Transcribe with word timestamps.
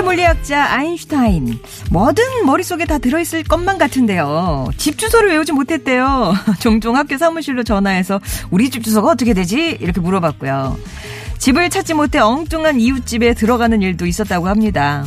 천재 0.00 0.02
물리학자 0.02 0.72
아인슈타인 0.72 1.58
뭐든 1.90 2.46
머릿속에 2.46 2.86
다 2.86 2.96
들어있을 2.96 3.44
것만 3.44 3.76
같은데요. 3.76 4.68
집 4.78 4.98
주소를 4.98 5.28
외우지 5.30 5.52
못했대요. 5.52 6.32
종종 6.60 6.96
학교 6.96 7.18
사무실로 7.18 7.64
전화해서 7.64 8.18
우리 8.50 8.70
집 8.70 8.82
주소가 8.82 9.10
어떻게 9.10 9.34
되지? 9.34 9.76
이렇게 9.78 10.00
물어봤고요. 10.00 10.78
집을 11.38 11.68
찾지 11.68 11.94
못해 11.94 12.18
엉뚱한 12.18 12.80
이웃집에 12.80 13.34
들어가는 13.34 13.82
일도 13.82 14.06
있었다고 14.06 14.48
합니다. 14.48 15.04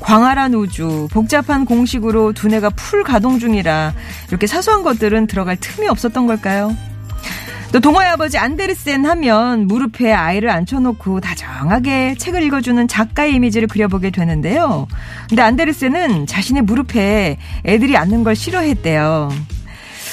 광활한 0.00 0.54
우주, 0.54 1.06
복잡한 1.10 1.66
공식으로 1.66 2.32
두뇌가 2.32 2.70
풀 2.70 3.04
가동 3.04 3.38
중이라 3.38 3.92
이렇게 4.28 4.46
사소한 4.46 4.82
것들은 4.82 5.26
들어갈 5.26 5.56
틈이 5.56 5.86
없었던 5.88 6.26
걸까요? 6.26 6.74
또 7.74 7.80
동화의 7.80 8.10
아버지 8.10 8.38
안데르센 8.38 9.04
하면 9.04 9.66
무릎에 9.66 10.12
아이를 10.12 10.48
앉혀놓고 10.48 11.20
다정하게 11.20 12.14
책을 12.16 12.40
읽어주는 12.44 12.86
작가의 12.86 13.34
이미지를 13.34 13.66
그려보게 13.66 14.10
되는데요. 14.10 14.86
근데 15.28 15.42
안데르센은 15.42 16.28
자신의 16.28 16.62
무릎에 16.62 17.36
애들이 17.64 17.96
앉는 17.96 18.22
걸 18.22 18.36
싫어했대요. 18.36 19.28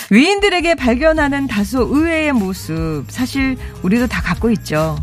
위인들에게 0.09 0.73
발견하는 0.73 1.45
다소 1.45 1.81
의외의 1.81 2.31
모습, 2.31 3.05
사실 3.09 3.55
우리도 3.84 4.07
다 4.07 4.23
갖고 4.23 4.49
있죠. 4.49 4.98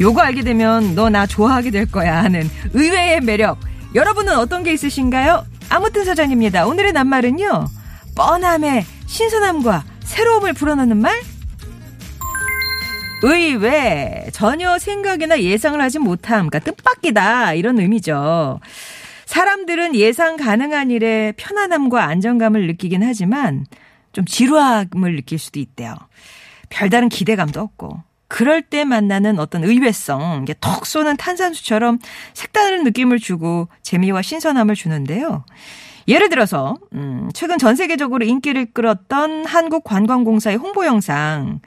요거 0.00 0.20
알게 0.20 0.42
되면 0.44 0.94
너 0.94 1.08
나 1.08 1.26
좋아하게 1.26 1.72
될 1.72 1.90
거야 1.90 2.22
하는 2.22 2.48
의외의 2.72 3.20
매력. 3.22 3.58
여러분은 3.96 4.38
어떤 4.38 4.62
게 4.62 4.72
있으신가요? 4.72 5.44
아무튼 5.70 6.04
사전입니다. 6.04 6.68
오늘의 6.68 6.92
낱말은요. 6.92 7.66
뻔함에 8.14 8.86
신선함과 9.06 9.82
새로움을 10.04 10.52
불어넣는 10.52 10.98
말? 10.98 11.20
의외. 13.22 14.28
전혀 14.32 14.78
생각이나 14.78 15.40
예상을 15.40 15.80
하지 15.80 15.98
못함. 15.98 16.48
그러니까 16.48 16.58
뜻밖이다. 16.60 17.54
이런 17.54 17.78
의미죠. 17.78 18.60
사람들은 19.24 19.96
예상 19.96 20.36
가능한 20.36 20.90
일에 20.90 21.32
편안함과 21.36 22.04
안정감을 22.04 22.66
느끼긴 22.68 23.02
하지만 23.02 23.66
좀 24.12 24.24
지루함을 24.24 25.16
느낄 25.16 25.38
수도 25.38 25.58
있대요. 25.58 25.94
별다른 26.68 27.08
기대감도 27.08 27.60
없고. 27.60 28.02
그럴 28.28 28.60
때 28.62 28.84
만나는 28.84 29.38
어떤 29.38 29.62
의외성, 29.62 30.40
이게 30.42 30.54
톡 30.60 30.84
쏘는 30.84 31.16
탄산수처럼 31.16 31.98
색다른 32.34 32.82
느낌을 32.82 33.18
주고 33.18 33.68
재미와 33.82 34.22
신선함을 34.22 34.74
주는데요. 34.74 35.44
예를 36.08 36.28
들어서 36.28 36.76
음, 36.92 37.30
최근 37.34 37.58
전 37.58 37.76
세계적으로 37.76 38.24
인기를 38.24 38.72
끌었던 38.72 39.46
한국 39.46 39.84
관광공사의 39.84 40.56
홍보 40.56 40.86
영상. 40.86 41.60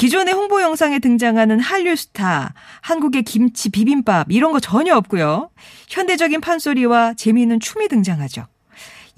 기존의 0.00 0.32
홍보 0.32 0.62
영상에 0.62 0.98
등장하는 0.98 1.60
한류 1.60 1.94
스타, 1.94 2.54
한국의 2.80 3.22
김치 3.22 3.68
비빔밥 3.68 4.32
이런 4.32 4.50
거 4.50 4.58
전혀 4.58 4.96
없고요. 4.96 5.50
현대적인 5.88 6.40
판소리와 6.40 7.12
재미있는 7.12 7.60
춤이 7.60 7.86
등장하죠. 7.88 8.46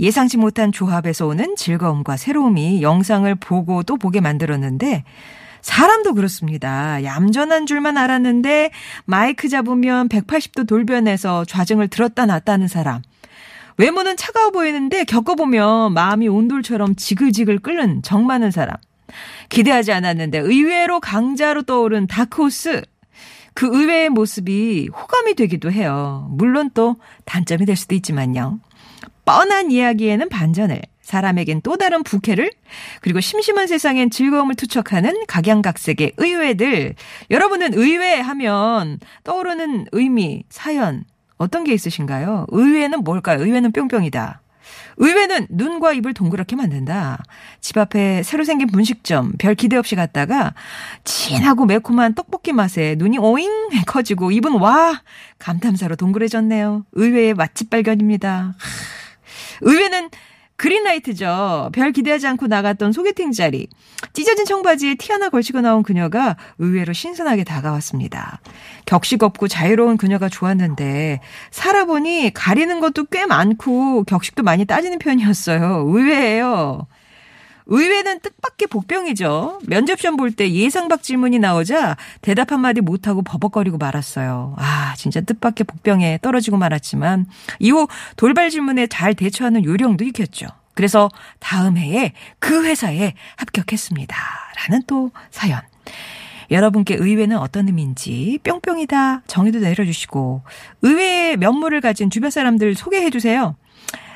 예상치 0.01 0.39
못한 0.39 0.73
조합에서 0.73 1.29
오는 1.29 1.55
즐거움과 1.55 2.17
새로움이 2.17 2.83
영상을 2.83 3.33
보고 3.37 3.85
또 3.85 3.97
보게 3.97 4.21
만들었는데 4.21 5.05
사람도 5.61 6.15
그렇습니다. 6.15 7.05
얌전한 7.05 7.67
줄만 7.67 7.97
알았는데 7.97 8.73
마이크 9.05 9.49
잡으면 9.49 10.09
180도 10.09 10.67
돌변해서 10.67 11.45
좌증을 11.45 11.87
들었다 11.87 12.27
놨다 12.27 12.55
하는 12.55 12.67
사람. 12.67 13.03
외모는 13.77 14.17
차가워 14.17 14.51
보이는데 14.51 15.05
겪어보면 15.05 15.95
마음이 15.95 16.27
온돌처럼 16.27 16.97
지글지글 16.97 17.61
끓는 17.61 18.03
정 18.03 18.27
많은 18.27 18.51
사람. 18.51 18.75
기대하지 19.49 19.93
않았는데 19.93 20.39
의외로 20.39 21.01
강자로 21.01 21.63
떠오른 21.63 22.07
다크호스. 22.07 22.83
그 23.55 23.67
의외의 23.67 24.09
모습이 24.09 24.89
호감이 24.89 25.35
되기도 25.35 25.71
해요. 25.71 26.27
물론 26.31 26.71
또 26.73 26.97
단점이 27.25 27.67
될 27.67 27.77
수도 27.77 27.95
있지만요. 27.95 28.61
뻔한 29.25 29.71
이야기에는 29.71 30.29
반전을, 30.29 30.81
사람에겐 31.03 31.61
또 31.63 31.77
다른 31.77 32.03
부캐를, 32.03 32.51
그리고 33.03 33.21
심심한 33.21 33.67
세상엔 33.67 34.11
즐거움을 34.11 34.55
투척하는 34.55 35.27
각양각색의 35.29 36.15
의외들. 36.17 36.95
여러분은 37.31 37.75
의외 37.75 38.19
하면 38.21 38.99
떠오르는 39.25 39.87
의미, 39.93 40.45
사연, 40.49 41.05
어떤 41.37 41.65
게 41.65 41.73
있으신가요? 41.73 42.47
의외는 42.49 43.01
뭘까요? 43.01 43.45
의외는 43.45 43.73
뿅뿅이다. 43.73 44.41
의외는 44.97 45.47
눈과 45.51 45.93
입을 45.93 46.15
동그랗게 46.15 46.57
만든다. 46.57 47.23
집 47.61 47.79
앞에 47.79 48.23
새로 48.23 48.45
생긴 48.45 48.69
분식점 48.69 49.33
별 49.39 49.55
기대 49.55 49.77
없이 49.77 49.95
갔다가 49.95 50.55
진하고 51.05 51.65
매콤한 51.67 52.15
떡볶이 52.15 52.53
맛에 52.53 52.95
눈이 52.99 53.19
오잉 53.19 53.71
커지고 53.87 54.31
입은 54.31 54.59
와 54.59 55.03
감탄사로 55.39 55.97
동그래졌네요. 55.97 56.85
의외의 56.93 57.35
맛집 57.35 57.71
발견입니다. 57.71 58.55
의외는 59.63 60.11
그린라이트죠. 60.63 61.71
별 61.73 61.91
기대하지 61.91 62.29
않고 62.29 62.47
나갔던 62.47 62.93
소개팅 62.93 63.33
자리. 63.33 63.67
찢어진 64.13 64.45
청바지에 64.45 64.95
티 64.95 65.11
하나 65.11 65.29
걸치고 65.29 65.61
나온 65.61 65.83
그녀가 65.83 66.37
의외로 66.59 66.93
신선하게 66.93 67.43
다가왔습니다. 67.43 68.41
격식 68.87 69.25
없고 69.25 69.49
자유로운 69.49 69.97
그녀가 69.97 70.29
좋았는데 70.29 71.19
살아보니 71.51 72.31
가리는 72.33 72.79
것도 72.79 73.07
꽤 73.07 73.27
많고 73.27 74.05
격식도 74.05 74.45
많이 74.45 74.65
따지는 74.65 75.01
편이었어요. 75.01 75.85
의외예요. 75.89 76.87
의외는 77.67 78.21
뜻밖의 78.21 78.69
복병이죠. 78.69 79.61
면접 79.67 80.01
시험 80.01 80.17
볼 80.17 80.33
때 80.33 80.51
예상 80.51 80.89
밖 80.89 81.03
질문이 81.03 81.39
나오자 81.39 81.97
대답 82.23 82.53
한마디 82.53 82.81
못하고 82.81 83.23
버벅거리고 83.23 83.79
말았어요. 83.79 84.57
아, 84.59 84.95
진짜 84.97 85.21
뜻밖의 85.21 85.65
복병에 85.65 86.19
떨어지고 86.23 86.57
말았지만 86.57 87.27
이후 87.59 87.87
돌발 88.17 88.51
질문에 88.51 88.87
잘 88.87 89.15
대처하는 89.15 89.65
요령도 89.65 90.05
익혔죠. 90.05 90.47
그래서 90.75 91.11
다음 91.39 91.77
해에 91.77 92.13
그 92.39 92.65
회사에 92.65 93.13
합격했습니다. 93.37 94.17
라는 94.69 94.83
또 94.87 95.11
사연. 95.31 95.61
여러분께 96.51 96.97
의외는 96.97 97.39
어떤 97.39 97.67
의미인지 97.67 98.39
뿅뿅이다 98.45 99.23
정의도 99.27 99.59
내려주시고 99.61 100.43
의외의 100.83 101.37
면모를 101.39 101.81
가진 101.81 102.11
주변 102.11 102.31
사람들 102.31 102.75
소개해 102.75 103.11
주세요. 103.11 103.57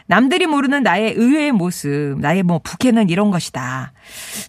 남들이 0.06 0.47
모르는 0.47 0.83
나의 0.83 1.15
의외의 1.15 1.53
모습, 1.53 2.17
나의 2.21 2.43
뭐 2.43 2.61
부캐는 2.62 3.11
이런 3.11 3.31
것이다. 3.31 3.93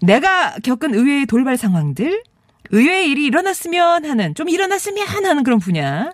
내가 0.01 0.55
겪은 0.63 0.93
의외의 0.93 1.25
돌발 1.25 1.57
상황들, 1.57 2.23
의외의 2.71 3.09
일이 3.09 3.25
일어났으면 3.25 4.05
하는, 4.05 4.35
좀 4.35 4.49
일어났으면 4.49 5.07
하는 5.07 5.43
그런 5.43 5.59
분야. 5.59 6.11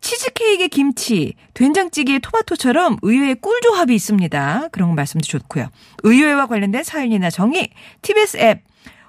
치즈케이크에 0.00 0.68
김치, 0.68 1.34
된장찌개에 1.54 2.18
토마토처럼 2.18 2.98
의외의 3.00 3.36
꿀조합이 3.36 3.94
있습니다. 3.94 4.68
그런 4.70 4.90
거 4.90 4.94
말씀도 4.94 5.26
좋고요. 5.26 5.68
의외와 6.02 6.46
관련된 6.46 6.84
사연이나 6.84 7.30
정의, 7.30 7.70
TBS 8.02 8.36
앱, 8.36 8.62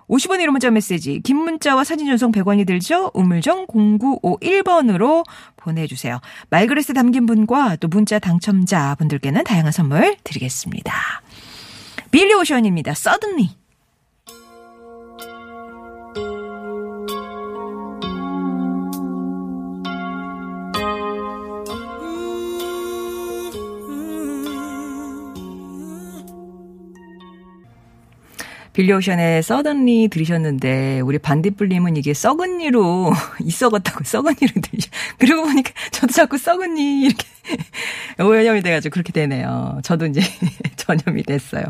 50원 0.10 0.40
1호 0.44 0.52
문자 0.52 0.70
메시지, 0.70 1.20
긴 1.22 1.38
문자와 1.38 1.84
사진 1.84 2.08
전송 2.08 2.32
100원이 2.32 2.68
들죠? 2.68 3.12
우물정 3.14 3.68
0951번으로 3.68 5.26
보내주세요. 5.58 6.20
말그릇에 6.50 6.94
담긴 6.94 7.26
분과 7.26 7.78
또 7.78 7.88
문자 7.88 8.20
당첨자 8.20 8.96
분들께는 8.96 9.44
다양한 9.44 9.72
선물 9.72 10.16
드리겠습니다. 10.24 10.94
빌리 12.12 12.34
오션입니다. 12.34 12.92
Suddenly. 12.92 13.65
빌리오션의 28.76 29.42
서든리 29.42 30.10
들으셨는데 30.10 31.00
우리 31.00 31.18
반딧불님은 31.18 31.96
이게 31.96 32.14
썩은니로 32.14 33.14
있어갔다고 33.42 34.04
썩은니로 34.04 34.62
들으셔. 34.62 34.90
그러고 35.18 35.44
보니까 35.44 35.72
저도 35.92 36.12
자꾸 36.12 36.38
썩은니 36.38 37.04
이렇게 37.06 37.26
오염이 38.22 38.62
돼가지고 38.62 38.94
그렇게 38.94 39.14
되네요. 39.14 39.80
저도 39.84 40.06
이제 40.08 40.20
전염이 40.76 41.24
됐어요. 41.24 41.64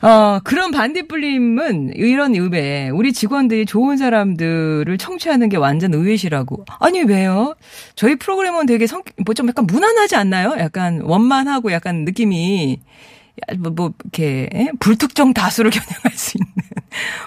어, 0.00 0.40
그런 0.42 0.72
반딧불님은 0.72 1.92
이런 1.94 2.34
의외. 2.34 2.88
우리 2.90 3.12
직원들이 3.12 3.66
좋은 3.66 3.96
사람들을 3.96 4.98
청취하는 4.98 5.48
게 5.48 5.56
완전 5.56 5.94
의외시라고. 5.94 6.64
아니, 6.80 7.02
왜요? 7.02 7.54
저희 7.94 8.16
프로그램은 8.16 8.66
되게 8.66 8.88
성, 8.88 9.02
뭐 9.24 9.32
좀 9.34 9.48
약간 9.48 9.64
무난하지 9.64 10.16
않나요? 10.16 10.56
약간 10.58 11.02
원만하고 11.02 11.70
약간 11.70 12.04
느낌이 12.04 12.80
뭐, 13.58 13.72
뭐 13.72 13.92
이렇게 14.04 14.48
예? 14.54 14.70
불특정 14.80 15.32
다수를 15.34 15.70
겨냥할 15.72 16.12
수 16.14 16.36
있는 16.38 16.52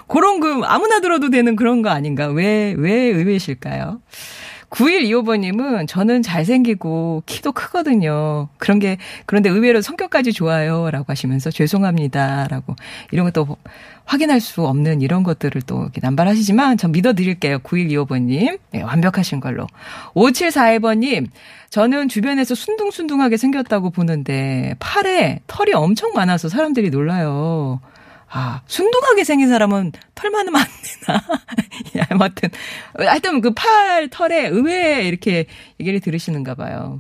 그런 0.08 0.40
그 0.40 0.62
아무나 0.66 1.00
들어도 1.02 1.30
되는 1.30 1.56
그런 1.56 1.82
거 1.82 1.90
아닌가? 1.90 2.28
왜 2.28 2.76
왜 2.78 2.94
의외실까요? 2.94 4.02
9125번님은 4.76 5.88
저는 5.88 6.22
잘생기고 6.22 7.24
키도 7.26 7.54
크거든요. 7.54 8.50
그런 8.58 8.80
게, 8.80 8.98
그런데 9.26 9.50
의외로 9.50 9.82
성격까지 9.82 10.34
좋아요. 10.34 10.92
라고 10.92 11.06
하시면서 11.08 11.50
죄송합니다. 11.50 12.48
라고 12.50 12.76
이런 13.12 13.26
것도 13.26 13.56
확인할 14.04 14.42
수 14.42 14.66
없는 14.66 15.02
이런 15.02 15.24
것들을 15.24 15.62
또 15.62 15.84
이렇게 15.84 16.02
남발하시지만 16.04 16.78
전 16.78 16.92
믿어드릴게요. 16.92 17.60
9125번님. 17.60 18.60
네, 18.72 18.82
완벽하신 18.82 19.40
걸로. 19.40 19.66
5741번님. 20.14 21.28
저는 21.70 22.10
주변에서 22.10 22.54
순둥순둥하게 22.54 23.38
생겼다고 23.38 23.92
보는데 23.92 24.76
팔에 24.80 25.40
털이 25.48 25.74
엄청 25.74 26.12
많아서 26.14 26.50
사람들이 26.50 26.90
놀라요. 26.90 27.80
아, 28.30 28.62
순둥하게 28.68 29.24
생긴 29.24 29.48
사람은 29.50 29.92
털 30.14 30.30
많으면 30.30 30.62
안 30.62 30.68
되나? 31.08 31.22
예, 31.96 32.02
아무튼, 32.10 32.50
하여튼 32.98 33.42
그 33.42 33.52
팔 33.54 34.10
털에 34.10 34.48
의외에 34.48 35.04
이렇게 35.08 35.46
얘기를 35.80 36.00
들으시는가 36.00 36.56
봐요. 36.56 37.00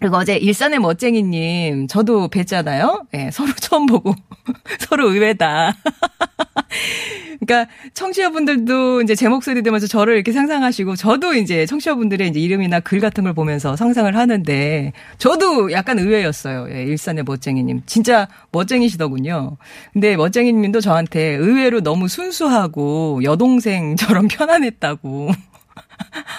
그리고 0.00 0.16
어제 0.16 0.36
일산의 0.36 0.78
멋쟁이님, 0.80 1.86
저도 1.86 2.28
뵀잖아요? 2.28 3.06
예, 3.14 3.24
네, 3.24 3.30
서로 3.30 3.52
처음 3.60 3.86
보고, 3.86 4.14
서로 4.80 5.10
의외다. 5.12 5.76
그러니까 7.50 7.68
청취자분들도 7.94 9.02
이제 9.02 9.16
제 9.16 9.28
목소리 9.28 9.62
들으면서 9.62 9.88
저를 9.88 10.14
이렇게 10.14 10.30
상상하시고 10.30 10.94
저도 10.94 11.34
이제 11.34 11.66
청취자분들의 11.66 12.28
이제 12.28 12.38
이름이나 12.38 12.78
글 12.78 13.00
같은 13.00 13.24
걸 13.24 13.32
보면서 13.32 13.74
상상을 13.74 14.14
하는데 14.16 14.92
저도 15.18 15.72
약간 15.72 15.98
의외였어요. 15.98 16.68
예, 16.72 16.84
일산의 16.84 17.24
멋쟁이님. 17.24 17.82
진짜 17.86 18.28
멋쟁이시더군요. 18.52 19.56
근데 19.92 20.16
멋쟁이님도 20.16 20.80
저한테 20.80 21.34
의외로 21.34 21.80
너무 21.80 22.06
순수하고 22.06 23.24
여동생처럼 23.24 24.28
편안했다고. 24.30 25.32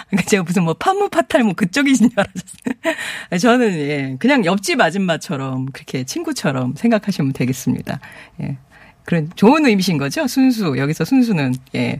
그러니까 0.10 0.30
제가 0.30 0.44
무슨 0.44 0.64
뭐 0.64 0.74
판무 0.75 1.10
파탈 1.10 1.44
뭐 1.44 1.54
그쪽이신 1.54 2.10
줄 2.10 2.19
알았어요. 2.19 3.38
저는 3.38 3.74
예, 3.74 4.16
그냥 4.18 4.46
옆집 4.46 4.80
아줌마처럼 4.80 5.66
그렇게 5.74 6.06
친구처럼 6.06 6.75
생각하시면 6.78 7.34
되겠습니다. 7.34 8.00
예. 8.44 8.57
그런 9.06 9.30
좋은 9.36 9.65
의미신 9.65 9.98
거죠? 9.98 10.27
순수. 10.27 10.77
여기서 10.77 11.06
순수는. 11.06 11.53
예. 11.75 12.00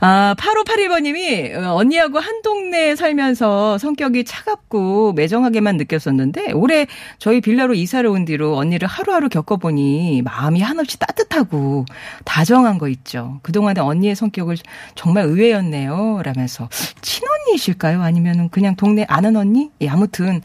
아, 0.00 0.34
8581번님이 0.38 1.56
어, 1.56 1.74
언니하고 1.74 2.18
한 2.18 2.42
동네에 2.42 2.96
살면서 2.96 3.78
성격이 3.78 4.24
차갑고 4.24 5.14
매정하게만 5.14 5.76
느꼈었는데 5.78 6.52
올해 6.52 6.86
저희 7.18 7.40
빌라로 7.40 7.74
이사를 7.74 8.08
온 8.08 8.24
뒤로 8.24 8.56
언니를 8.56 8.88
하루하루 8.88 9.28
겪어보니 9.28 10.22
마음이 10.22 10.60
한없이 10.60 10.98
따뜻하고 10.98 11.86
다정한 12.24 12.78
거 12.78 12.88
있죠. 12.88 13.40
그동안에 13.42 13.80
언니의 13.80 14.14
성격을 14.16 14.56
정말 14.94 15.24
의외였네요. 15.24 16.20
라면서 16.24 16.68
친언니이실까요? 17.00 18.02
아니면 18.02 18.50
그냥 18.50 18.76
동네 18.76 19.06
아는 19.08 19.36
언니? 19.36 19.70
예, 19.80 19.88
아무튼 19.88 20.42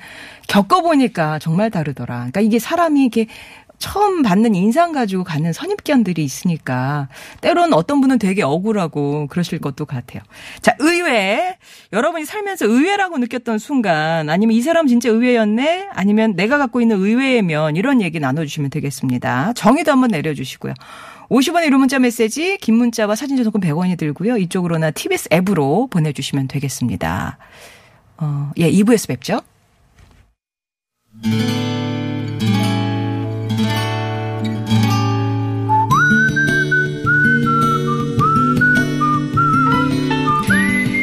겪어보니까 0.47 1.39
정말 1.39 1.71
다르더라. 1.71 2.15
그러니까 2.15 2.41
이게 2.41 2.59
사람이 2.59 3.05
이게 3.05 3.27
처음 3.81 4.21
받는 4.21 4.55
인상 4.55 4.93
가지고 4.93 5.25
가는 5.25 5.51
선입견들이 5.51 6.23
있으니까 6.23 7.09
때로는 7.41 7.73
어떤 7.73 7.99
분은 7.99 8.19
되게 8.19 8.43
억울하고 8.43 9.27
그러실 9.27 9.59
것도 9.59 9.85
같아요. 9.85 10.21
자, 10.61 10.75
의외. 10.79 11.57
여러분이 11.91 12.25
살면서 12.25 12.67
의외라고 12.67 13.17
느꼈던 13.17 13.57
순간 13.57 14.29
아니면 14.29 14.55
이 14.55 14.61
사람 14.61 14.87
진짜 14.87 15.09
의외였네? 15.09 15.89
아니면 15.91 16.35
내가 16.35 16.57
갖고 16.57 16.79
있는 16.79 16.97
의외의 16.97 17.41
면 17.41 17.75
이런 17.75 18.01
얘기 18.01 18.19
나눠주시면 18.19 18.69
되겠습니다. 18.69 19.53
정의도 19.53 19.91
한번 19.91 20.11
내려주시고요. 20.11 20.73
50원의 21.29 21.65
유료 21.65 21.79
문자 21.79 21.97
메시지, 21.97 22.57
긴 22.57 22.75
문자와 22.75 23.15
사진 23.15 23.35
전송권 23.37 23.61
100원이 23.61 23.97
들고요. 23.97 24.37
이쪽으로나 24.37 24.91
TBS 24.91 25.29
앱으로 25.33 25.87
보내주시면 25.87 26.47
되겠습니다. 26.49 27.37
어, 28.17 28.51
예, 28.57 28.69
2부에서 28.69 29.07
뵙죠. 29.07 29.41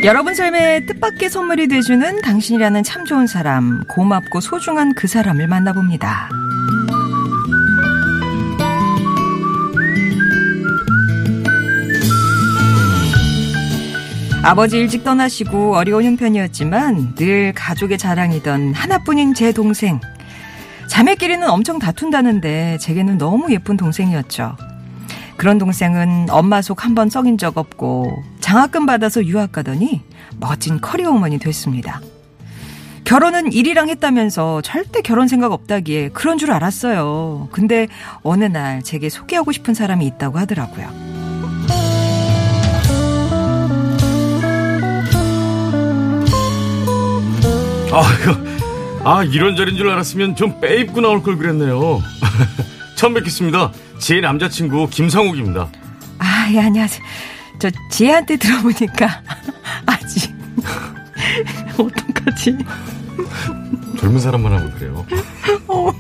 여러분 0.09 0.35
삶에 0.35 0.87
뜻밖의 0.87 1.29
선물이 1.29 1.69
돼주는 1.69 2.23
당신이라는 2.23 2.83
참 2.83 3.05
좋은 3.05 3.27
사람, 3.27 3.85
고맙고 3.89 4.41
소중한 4.41 4.95
그 4.95 5.07
사람을 5.07 5.47
만나봅니다. 5.49 6.31
아버지 14.43 14.79
일찍 14.79 15.05
떠나시고 15.05 15.77
어려운 15.77 16.05
형편이었지만 16.05 17.15
늘 17.15 17.53
가족의 17.53 17.99
자랑이던 17.99 18.73
하나뿐인 18.73 19.35
제 19.35 19.53
동생. 19.53 20.01
자매끼리는 20.87 21.47
엄청 21.51 21.79
다툰다는데 21.79 22.79
제게는 22.79 23.19
너무 23.19 23.53
예쁜 23.53 23.77
동생이었죠. 23.77 24.57
그런 25.39 25.59
동생은 25.59 26.27
엄마 26.31 26.61
속 26.63 26.85
한 26.85 26.95
번 26.95 27.09
썩인 27.11 27.39
적 27.39 27.57
없고 27.59 28.23
장학금 28.41 28.87
받아서 28.87 29.25
유학 29.25 29.53
가더니 29.53 30.03
멋진 30.39 30.81
커리어 30.81 31.11
우먼이 31.11 31.39
됐습니다. 31.39 32.01
결혼은 33.05 33.53
일이랑 33.53 33.89
했다면서 33.89 34.61
절대 34.63 35.01
결혼 35.01 35.29
생각 35.29 35.53
없다기에 35.53 36.11
그런 36.11 36.37
줄 36.39 36.51
알았어요. 36.53 37.49
근데 37.53 37.89
어느 38.23 38.45
날 38.45 38.83
제게 38.83 39.09
소개하고 39.09 39.53
싶은 39.53 39.75
사람이 39.75 40.05
있다고 40.07 40.39
하더라고요. 40.39 40.89
아, 47.91 48.03
아, 49.05 49.25
이런 49.25 49.57
자리인 49.57 49.77
줄 49.77 49.89
알았으면 49.89 50.37
좀 50.37 50.61
빼입고 50.61 51.01
나올 51.01 51.23
걸 51.23 51.39
그랬네요. 51.39 52.01
처음 52.97 53.15
뵙겠습니다. 53.15 53.73
제 53.99 54.21
남자친구 54.21 54.89
김성욱입니다. 54.91 55.69
아, 56.19 56.49
예, 56.53 56.61
안녕하세요. 56.61 57.03
저 57.59 57.71
지혜한테 57.91 58.37
들어보니까 58.37 59.23
아직 59.87 60.33
어떡하지? 61.79 62.57
젊은 63.99 64.21
사람만 64.21 64.53
하면 64.53 64.75
그래요. 64.75 65.05
어, 65.67 65.91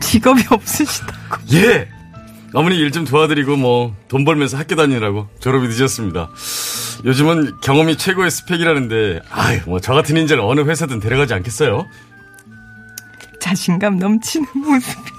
직업이 0.00 0.42
없으시다고. 0.50 1.14
예. 1.52 1.88
어머니 2.54 2.76
일 2.78 2.90
좀 2.90 3.04
도와드리고 3.04 3.56
뭐 3.56 3.94
돈 4.08 4.24
벌면서 4.24 4.56
학교 4.56 4.74
다니라고 4.74 5.28
졸업이 5.38 5.68
늦었습니다. 5.68 6.30
요즘은 7.04 7.60
경험이 7.60 7.96
최고의 7.98 8.30
스펙이라는데 8.30 9.20
아유 9.30 9.60
뭐 9.66 9.78
저 9.80 9.92
같은 9.94 10.16
인재를 10.16 10.42
어느 10.42 10.62
회사든 10.62 10.98
데려가지 10.98 11.34
않겠어요? 11.34 11.86
자신감 13.40 13.98
넘치는 13.98 14.46
모습이 14.54 15.10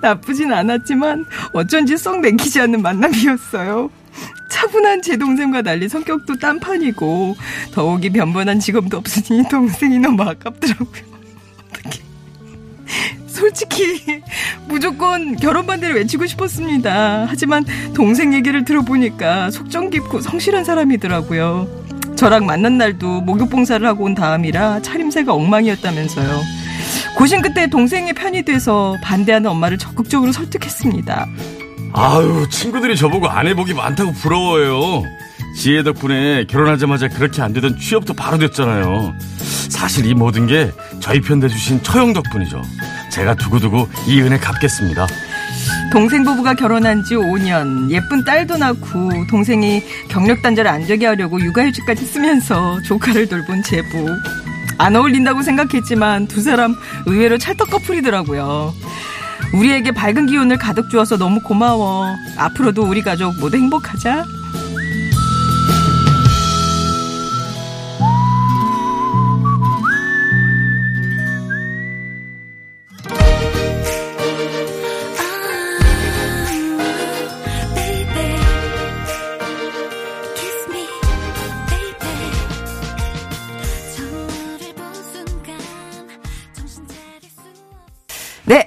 나쁘진 0.00 0.52
않았지만 0.52 1.26
어쩐지 1.52 1.96
썩 1.96 2.20
내키지 2.20 2.60
않는 2.60 2.82
만남이었어요. 2.82 3.90
차분한 4.50 5.02
제 5.02 5.16
동생과 5.16 5.62
달리 5.62 5.88
성격도 5.88 6.36
딴판이고 6.38 7.36
더욱이 7.72 8.10
변변한 8.10 8.60
직업도 8.60 8.98
없으니 8.98 9.44
동생이 9.48 9.98
너무 9.98 10.22
아깝더라고요. 10.22 11.02
어떻게? 11.68 12.00
솔직히 13.26 14.22
무조건 14.68 15.36
결혼 15.36 15.66
반대를 15.66 15.94
외치고 15.96 16.26
싶었습니다. 16.26 17.26
하지만 17.28 17.64
동생 17.94 18.34
얘기를 18.34 18.64
들어보니까 18.64 19.50
속정 19.50 19.90
깊고 19.90 20.20
성실한 20.20 20.64
사람이더라고요. 20.64 21.68
저랑 22.16 22.44
만난 22.44 22.76
날도 22.76 23.22
목욕 23.22 23.48
봉사를 23.48 23.86
하고 23.86 24.04
온 24.04 24.14
다음이라 24.14 24.82
차림새가 24.82 25.32
엉망이었다면서요. 25.32 26.59
고심 27.16 27.42
끝에 27.42 27.68
동생의 27.68 28.14
편이 28.14 28.42
돼서 28.44 28.96
반대하는 29.02 29.50
엄마를 29.50 29.78
적극적으로 29.78 30.32
설득했습니다. 30.32 31.26
아유, 31.92 32.46
친구들이 32.50 32.96
저보고 32.96 33.28
아내복이 33.28 33.74
많다고 33.74 34.12
부러워요. 34.12 35.02
지혜 35.56 35.82
덕분에 35.82 36.44
결혼하자마자 36.46 37.08
그렇게 37.08 37.42
안 37.42 37.52
되던 37.52 37.78
취업도 37.78 38.14
바로 38.14 38.38
됐잖아요. 38.38 39.12
사실 39.68 40.06
이 40.06 40.14
모든 40.14 40.46
게 40.46 40.70
저희 41.00 41.20
편 41.20 41.40
돼주신 41.40 41.82
처형 41.82 42.12
덕분이죠. 42.12 42.62
제가 43.10 43.34
두고두고 43.34 43.88
이 44.06 44.20
은혜 44.22 44.38
갚겠습니다. 44.38 45.06
동생 45.92 46.22
부부가 46.22 46.54
결혼한 46.54 47.02
지 47.02 47.16
5년, 47.16 47.90
예쁜 47.90 48.24
딸도 48.24 48.56
낳고 48.56 49.26
동생이 49.28 49.82
경력 50.08 50.40
단절을 50.42 50.70
안 50.70 50.86
되게 50.86 51.06
하려고 51.06 51.40
육아휴직까지 51.40 52.04
쓰면서 52.06 52.80
조카를 52.82 53.28
돌본 53.28 53.62
제부. 53.64 54.06
안 54.80 54.96
어울린다고 54.96 55.42
생각했지만 55.42 56.26
두 56.26 56.40
사람 56.40 56.74
의외로 57.04 57.36
찰떡 57.36 57.70
커플이더라고요. 57.70 58.72
우리에게 59.52 59.90
밝은 59.92 60.24
기운을 60.24 60.56
가득 60.56 60.88
주어서 60.88 61.18
너무 61.18 61.40
고마워. 61.40 62.06
앞으로도 62.38 62.84
우리 62.84 63.02
가족 63.02 63.38
모두 63.38 63.58
행복하자. 63.58 64.24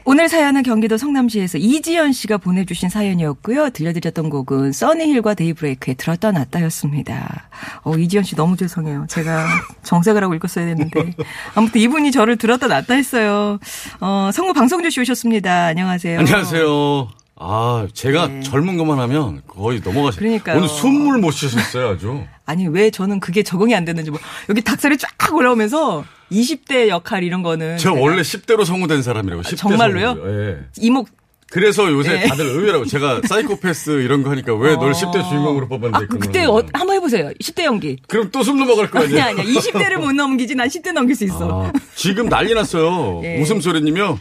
오늘 0.06 0.30
사연은 0.30 0.64
경기도 0.64 0.96
성남시에서 0.96 1.58
이지연 1.58 2.14
씨가 2.14 2.38
보내주신 2.38 2.88
사연이었고요. 2.88 3.72
들려드렸던 3.72 4.30
곡은 4.30 4.72
써니힐과 4.72 5.34
데이브레이크의 5.34 5.96
들었다 5.96 6.32
놨다였습니다. 6.32 7.50
어, 7.84 7.98
이지연 7.98 8.24
씨 8.24 8.36
너무 8.36 8.56
죄송해요. 8.56 9.08
제가 9.10 9.46
정색을 9.84 10.24
하고 10.24 10.36
읽었어야 10.36 10.68
했는데. 10.68 11.14
아무튼 11.56 11.82
이분이 11.82 12.12
저를 12.12 12.38
들었다 12.38 12.68
놨다 12.68 12.94
했어요. 12.94 13.60
어, 14.00 14.30
성우 14.32 14.54
방송주 14.54 14.90
씨 14.90 15.02
오셨습니다. 15.02 15.66
안녕하세요. 15.66 16.20
안녕하세요. 16.20 17.08
아, 17.36 17.88
제가 17.94 18.28
네. 18.28 18.40
젊은 18.42 18.78
것만 18.78 19.00
하면 19.00 19.42
거의 19.48 19.82
넘어가시. 19.84 20.18
그러니까요. 20.18 20.58
오늘 20.58 20.70
숨을 20.70 21.18
못 21.20 21.32
쉬셨어요, 21.32 21.90
아주. 21.90 22.24
아니 22.46 22.68
왜 22.68 22.90
저는 22.92 23.20
그게 23.20 23.42
적응이 23.44 23.74
안 23.76 23.86
되는지 23.86 24.12
뭐 24.12 24.20
여기 24.50 24.62
닭살이 24.62 24.98
쫙 24.98 25.10
올라오면서 25.34 26.04
20대 26.32 26.88
역할 26.90 27.24
이런 27.24 27.42
거는 27.44 27.78
제가 27.78 27.96
원래 27.96 28.22
10대로 28.22 28.66
성우된 28.66 29.02
사람이라고. 29.02 29.44
10대 29.44 29.58
정말로요? 29.58 30.16
성우요. 30.16 30.50
예. 30.50 30.58
이목 30.80 31.08
그래서 31.52 31.90
요새 31.92 32.14
네. 32.14 32.28
다들 32.28 32.46
의외라고 32.48 32.84
제가 32.86 33.22
사이코패스 33.30 34.02
이런 34.02 34.24
거 34.24 34.32
하니까 34.32 34.56
왜널 34.56 34.90
어. 34.90 34.92
10대 34.92 35.30
주인공으로 35.30 35.68
뽑았는데 35.68 35.98
아, 35.98 36.08
그- 36.10 36.18
그때 36.18 36.46
어, 36.46 36.64
한번 36.74 36.96
해보세요. 36.96 37.30
10대 37.40 37.64
연기. 37.66 37.98
그럼 38.08 38.32
또 38.32 38.42
숨 38.44 38.58
넘어갈 38.58 38.90
거 38.90 39.00
아니야, 39.00 39.26
아니에요? 39.28 39.42
아니야. 39.48 39.60
20대를 39.62 39.98
못 40.00 40.12
넘기지. 40.14 40.56
난 40.56 40.68
10대 40.68 40.92
넘길 40.94 41.16
수 41.16 41.24
있어. 41.26 41.66
아, 41.68 41.72
지금 41.96 42.28
난리 42.28 42.56
났어요. 42.56 43.22
예. 43.24 43.40
웃음소리님요. 43.40 44.20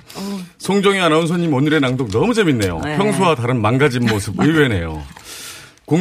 송정희 0.58 1.00
아나운서님 1.00 1.54
오늘의 1.54 1.80
낭독 1.80 2.10
너무 2.10 2.34
재밌네요. 2.34 2.80
네. 2.84 2.96
평소와 2.98 3.34
다른 3.34 3.62
망가진 3.62 4.04
모습 4.06 4.34
의외네요. 4.38 5.02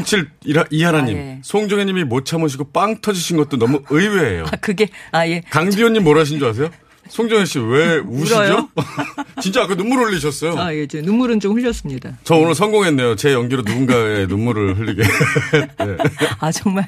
07 0.05 0.27
이하나님, 0.71 1.17
아, 1.17 1.19
예. 1.19 1.39
송정혜님이 1.43 2.03
못 2.05 2.25
참으시고 2.25 2.71
빵 2.71 3.01
터지신 3.01 3.37
것도 3.37 3.57
너무 3.57 3.81
의외예요. 3.89 4.45
아, 4.51 4.55
그게, 4.61 4.87
아, 5.11 5.27
예. 5.27 5.41
강지현님 5.49 6.03
뭘 6.03 6.17
하신 6.19 6.39
줄 6.39 6.47
아세요? 6.47 6.69
송정혜 7.09 7.43
씨 7.45 7.59
왜 7.59 7.97
우시죠? 8.07 8.69
진짜 9.41 9.63
아까 9.63 9.75
눈물 9.75 10.05
흘리셨어요. 10.05 10.57
아, 10.57 10.73
예. 10.73 10.87
제 10.87 11.01
눈물은 11.01 11.39
좀 11.41 11.57
흘렸습니다. 11.57 12.17
저 12.23 12.35
오늘 12.35 12.55
성공했네요. 12.55 13.15
제 13.17 13.33
연기로 13.33 13.63
누군가의 13.63 14.27
눈물을 14.27 14.77
흘리게. 14.77 15.01
네. 15.03 15.97
아, 16.39 16.51
정말. 16.51 16.85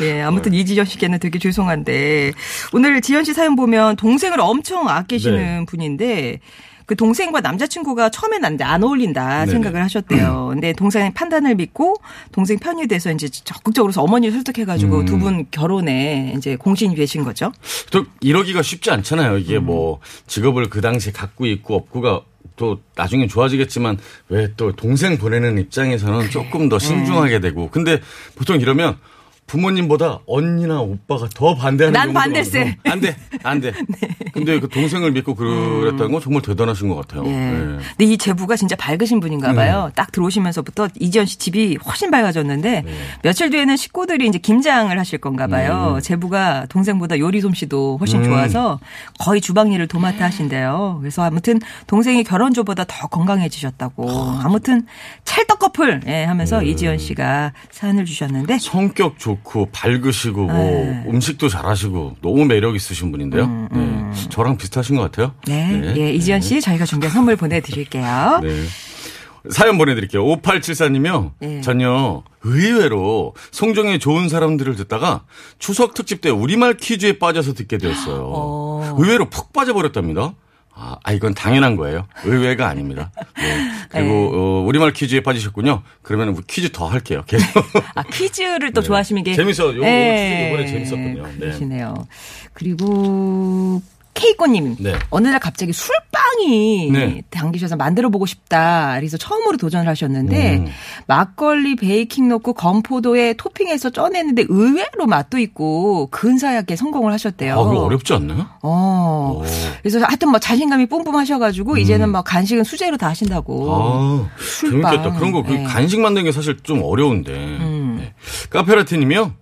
예. 0.00 0.22
아무튼 0.22 0.52
이지연 0.54 0.86
씨께는 0.86 1.20
되게 1.20 1.38
죄송한데. 1.38 2.32
오늘 2.72 3.00
지연 3.02 3.22
씨 3.24 3.34
사연 3.34 3.54
보면 3.54 3.96
동생을 3.96 4.40
엄청 4.40 4.88
아끼시는 4.88 5.36
네. 5.60 5.64
분인데. 5.66 6.40
그 6.86 6.96
동생과 6.96 7.40
남자친구가 7.40 8.10
처음엔 8.10 8.44
안, 8.44 8.60
안 8.60 8.82
어울린다 8.82 9.40
네네. 9.40 9.50
생각을 9.52 9.82
하셨대요. 9.82 10.48
근데 10.52 10.72
동생의 10.72 11.14
판단을 11.14 11.54
믿고 11.54 11.96
동생 12.32 12.58
편이 12.58 12.86
돼서 12.86 13.10
이제 13.12 13.28
적극적으로 13.28 13.92
어머니를 13.96 14.34
설득해가지고 14.34 15.00
음. 15.00 15.04
두분 15.04 15.46
결혼에 15.50 16.34
이제 16.36 16.56
공신이 16.56 16.94
되신 16.94 17.24
거죠. 17.24 17.52
또 17.90 18.04
이러기가 18.20 18.62
쉽지 18.62 18.90
않잖아요. 18.90 19.38
이게 19.38 19.56
음. 19.56 19.66
뭐 19.66 20.00
직업을 20.26 20.68
그 20.70 20.80
당시에 20.80 21.12
갖고 21.12 21.46
있고 21.46 21.74
없고가 21.76 22.22
또 22.56 22.80
나중에 22.96 23.26
좋아지겠지만 23.26 23.98
왜 24.28 24.48
또 24.56 24.72
동생 24.72 25.16
보내는 25.16 25.58
입장에서는 25.58 26.30
조금 26.30 26.68
더 26.68 26.78
신중하게 26.78 27.40
네. 27.40 27.48
되고. 27.48 27.70
근데 27.70 28.00
보통 28.36 28.60
이러면 28.60 28.98
부모님보다 29.52 30.20
언니나 30.26 30.80
오빠가 30.80 31.28
더 31.34 31.54
반대하는 31.54 31.92
난 31.92 32.06
경우가 32.06 32.20
반대세. 32.20 32.64
네. 32.64 32.78
안 32.90 33.00
돼, 33.00 33.14
안 33.42 33.60
돼. 33.60 33.72
근데 34.32 34.58
그 34.58 34.66
동생을 34.66 35.12
믿고 35.12 35.34
그랬다는 35.34 36.10
건 36.10 36.22
정말 36.22 36.40
대단하신 36.40 36.88
것 36.88 36.94
같아요. 36.96 37.26
예. 37.26 37.30
네. 37.30 37.78
근데 37.96 38.04
이 38.06 38.16
제부가 38.16 38.56
진짜 38.56 38.76
밝으신 38.76 39.20
분인가 39.20 39.52
봐요. 39.52 39.90
딱 39.94 40.10
들어오시면서부터 40.10 40.88
이지연 40.98 41.26
씨 41.26 41.36
집이 41.36 41.76
훨씬 41.84 42.10
밝아졌는데 42.10 42.82
네. 42.82 42.92
며칠 43.22 43.50
뒤에는 43.50 43.76
식구들이 43.76 44.26
이제 44.26 44.38
김장을 44.38 44.98
하실 44.98 45.18
건가 45.18 45.46
봐요. 45.46 45.98
제부가 46.02 46.64
동생보다 46.70 47.18
요리 47.18 47.42
솜씨도 47.42 47.98
훨씬 47.98 48.20
음. 48.20 48.24
좋아서 48.24 48.80
거의 49.18 49.42
주방 49.42 49.70
일을 49.70 49.86
도맡아 49.86 50.24
하신대요. 50.24 50.98
그래서 51.00 51.24
아무튼 51.24 51.60
동생이 51.86 52.24
결혼 52.24 52.54
전보다 52.54 52.84
더 52.88 53.06
건강해지셨다고. 53.08 54.08
아무튼 54.42 54.86
찰떡 55.24 55.58
커플 55.58 56.00
예, 56.06 56.24
하면서 56.24 56.60
네. 56.60 56.68
이지연 56.68 56.96
씨가 56.96 57.52
사연을 57.70 58.06
주셨는데 58.06 58.58
성격 58.58 59.18
좋고 59.18 59.41
밝으시고 59.72 60.46
뭐 60.46 60.54
네. 60.54 61.04
음식도 61.08 61.48
잘하시고 61.48 62.16
너무 62.22 62.44
매력 62.44 62.74
있으신 62.74 63.10
분인데요. 63.12 63.68
네. 63.72 64.10
저랑 64.30 64.56
비슷하신 64.56 64.96
것 64.96 65.02
같아요. 65.02 65.34
네, 65.46 65.94
예, 65.96 66.12
이지연 66.12 66.40
씨 66.40 66.60
저희가 66.60 66.84
준비한 66.84 67.12
선물 67.12 67.36
보내드릴게요. 67.36 68.40
네. 68.42 68.62
사연 69.50 69.76
보내드릴게요. 69.76 70.24
5874님이요. 70.24 71.32
네. 71.40 71.60
전요, 71.62 72.22
의외로 72.42 73.34
송정의 73.50 73.98
좋은 73.98 74.28
사람들을 74.28 74.76
듣다가 74.76 75.24
추석 75.58 75.94
특집 75.94 76.20
때 76.20 76.30
우리말 76.30 76.76
퀴즈에 76.76 77.18
빠져서 77.18 77.54
듣게 77.54 77.78
되었어요. 77.78 78.22
어. 78.24 78.96
의외로 78.98 79.28
푹 79.28 79.52
빠져버렸답니다. 79.52 80.34
아, 80.74 80.96
아, 81.02 81.12
이건 81.12 81.34
당연한 81.34 81.76
거예요. 81.76 82.06
의외가 82.24 82.68
아닙니다. 82.68 83.10
네. 83.36 83.70
그리고 83.90 84.30
어, 84.34 84.64
우리말 84.66 84.92
퀴즈에 84.92 85.20
빠지셨군요. 85.20 85.82
그러면 86.02 86.40
퀴즈 86.46 86.70
더 86.72 86.86
할게요. 86.86 87.22
계속. 87.26 87.46
아, 87.94 88.02
퀴즈를 88.04 88.72
또 88.72 88.80
좋아하시는 88.82 89.22
게. 89.22 89.30
네. 89.32 89.36
재밌어. 89.36 89.76
요- 89.76 89.82
예. 89.84 90.48
퀴즈 90.48 90.48
이번에 90.48 90.66
재밌었군요. 90.86 91.26
네. 91.26 91.38
그러시네요. 91.38 92.06
그리고, 92.54 93.82
케이코님. 94.14 94.76
네. 94.80 94.94
어느 95.10 95.28
날 95.28 95.40
갑자기 95.40 95.72
술빵이 95.72 96.90
네. 96.92 97.22
당기셔서 97.30 97.76
만들어 97.76 98.08
보고 98.10 98.26
싶다. 98.26 98.94
그래서 98.98 99.16
처음으로 99.16 99.56
도전을 99.56 99.88
하셨는데 99.88 100.56
음. 100.58 100.66
막걸리 101.06 101.76
베이킹 101.76 102.28
넣고 102.28 102.52
건포도에 102.52 103.34
토핑해서 103.34 103.90
쪄냈는데 103.90 104.44
의외로 104.48 105.06
맛도 105.06 105.38
있고 105.38 106.08
근사하게 106.10 106.76
성공을 106.76 107.12
하셨대요. 107.12 107.54
아, 107.54 107.58
어렵지 107.58 108.12
않나요? 108.12 108.46
어. 108.62 109.40
오. 109.40 109.44
그래서 109.80 110.00
하여튼 110.00 110.30
뭐 110.30 110.38
자신감이 110.38 110.86
뿜뿜하셔가지고 110.86 111.78
이제는 111.78 112.10
뭐 112.10 112.22
간식은 112.22 112.64
수제로 112.64 112.96
다 112.96 113.08
하신다고. 113.08 113.74
아, 113.74 114.30
술빵. 114.38 114.82
재밌겠다. 114.90 115.18
그런 115.18 115.32
거, 115.32 115.42
그 115.42 115.52
네. 115.52 115.64
간식 115.64 116.00
만드는 116.00 116.24
게 116.24 116.32
사실 116.32 116.56
좀 116.62 116.82
어려운데. 116.82 117.32
음. 117.32 117.96
네. 117.98 118.12
카페라테님이요. 118.50 119.32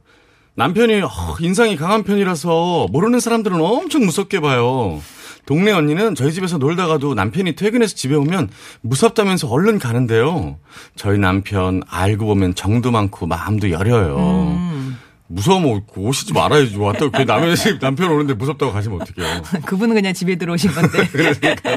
남편이 0.60 1.00
어, 1.00 1.08
인상이 1.40 1.74
강한 1.74 2.02
편이라서 2.02 2.88
모르는 2.90 3.18
사람들은 3.18 3.58
엄청 3.62 4.04
무섭게 4.04 4.40
봐요. 4.40 5.00
동네 5.46 5.72
언니는 5.72 6.14
저희 6.14 6.34
집에서 6.34 6.58
놀다가도 6.58 7.14
남편이 7.14 7.56
퇴근해서 7.56 7.94
집에 7.94 8.14
오면 8.14 8.50
무섭다면서 8.82 9.48
얼른 9.48 9.78
가는데요. 9.78 10.58
저희 10.96 11.18
남편 11.18 11.82
알고 11.88 12.26
보면 12.26 12.54
정도 12.54 12.90
많고 12.90 13.26
마음도 13.26 13.70
여려요. 13.70 14.18
음. 14.18 14.98
무서우면 15.34 15.82
오시지 15.96 16.32
말아야지. 16.32 16.76
왔다고 16.76 17.12
그 17.12 17.22
남의 17.22 17.56
집 17.56 17.78
남편 17.78 18.10
오는데 18.10 18.34
무섭다고 18.34 18.72
가시면 18.72 19.00
어떡해요. 19.00 19.42
그분은 19.64 19.94
그냥 19.94 20.12
집에 20.12 20.34
들어오신 20.34 20.72
건데. 20.72 21.08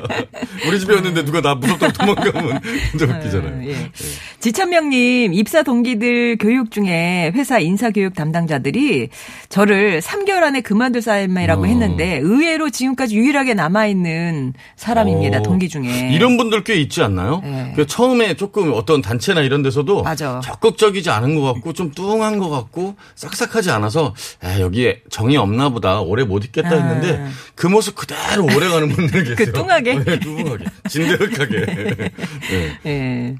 우리 0.67 0.79
집에 0.79 0.95
왔는데 0.95 1.23
누가 1.23 1.39
나 1.41 1.53
무섭다고 1.53 1.93
도망가면 1.93 2.61
진짜 2.91 3.05
웃기잖아요. 3.05 3.69
예. 3.69 3.91
지천명님 4.39 5.33
입사 5.35 5.61
동기들 5.61 6.37
교육 6.39 6.71
중에 6.71 7.31
회사 7.35 7.59
인사 7.59 7.91
교육 7.91 8.15
담당자들이 8.15 9.09
저를 9.49 10.01
3개월 10.01 10.41
안에 10.43 10.61
그만둘 10.61 11.03
사람이라고 11.03 11.61
어. 11.61 11.65
했는데 11.65 12.17
의외로 12.17 12.71
지금까지 12.71 13.15
유일하게 13.15 13.53
남아 13.53 13.85
있는 13.85 14.53
사람입니다. 14.77 15.39
어, 15.39 15.43
동기 15.43 15.69
중에. 15.69 16.11
이런 16.11 16.37
분들 16.37 16.63
꽤 16.63 16.75
있지 16.75 17.03
않나요? 17.03 17.41
네. 17.43 17.73
그 17.75 17.85
처음에 17.85 18.35
조금 18.35 18.73
어떤 18.73 19.03
단체나 19.03 19.41
이런 19.41 19.61
데서도 19.61 20.01
맞아. 20.01 20.41
적극적이지 20.43 21.11
않은 21.11 21.39
것 21.39 21.53
같고 21.53 21.73
좀 21.73 21.91
뚱한 21.91 22.39
것 22.39 22.49
같고 22.49 22.95
싹싹 23.13 23.42
하지 23.51 23.71
않아서 23.71 24.13
에, 24.43 24.61
여기에 24.61 25.03
정이 25.09 25.37
없나 25.37 25.69
보다 25.69 26.01
오래 26.01 26.23
못 26.23 26.43
있겠다 26.45 26.69
아. 26.69 26.73
했는데 26.73 27.25
그 27.55 27.67
모습 27.67 27.95
그대로 27.95 28.43
오래 28.45 28.67
가는 28.69 28.89
분들 28.89 29.23
계세요. 29.23 29.35
그 29.35 29.51
뚱하게? 29.51 30.03
네, 30.03 30.19
뚱하게. 30.19 30.65
진득하게. 30.89 31.65
네. 32.51 32.79
예. 32.85 33.35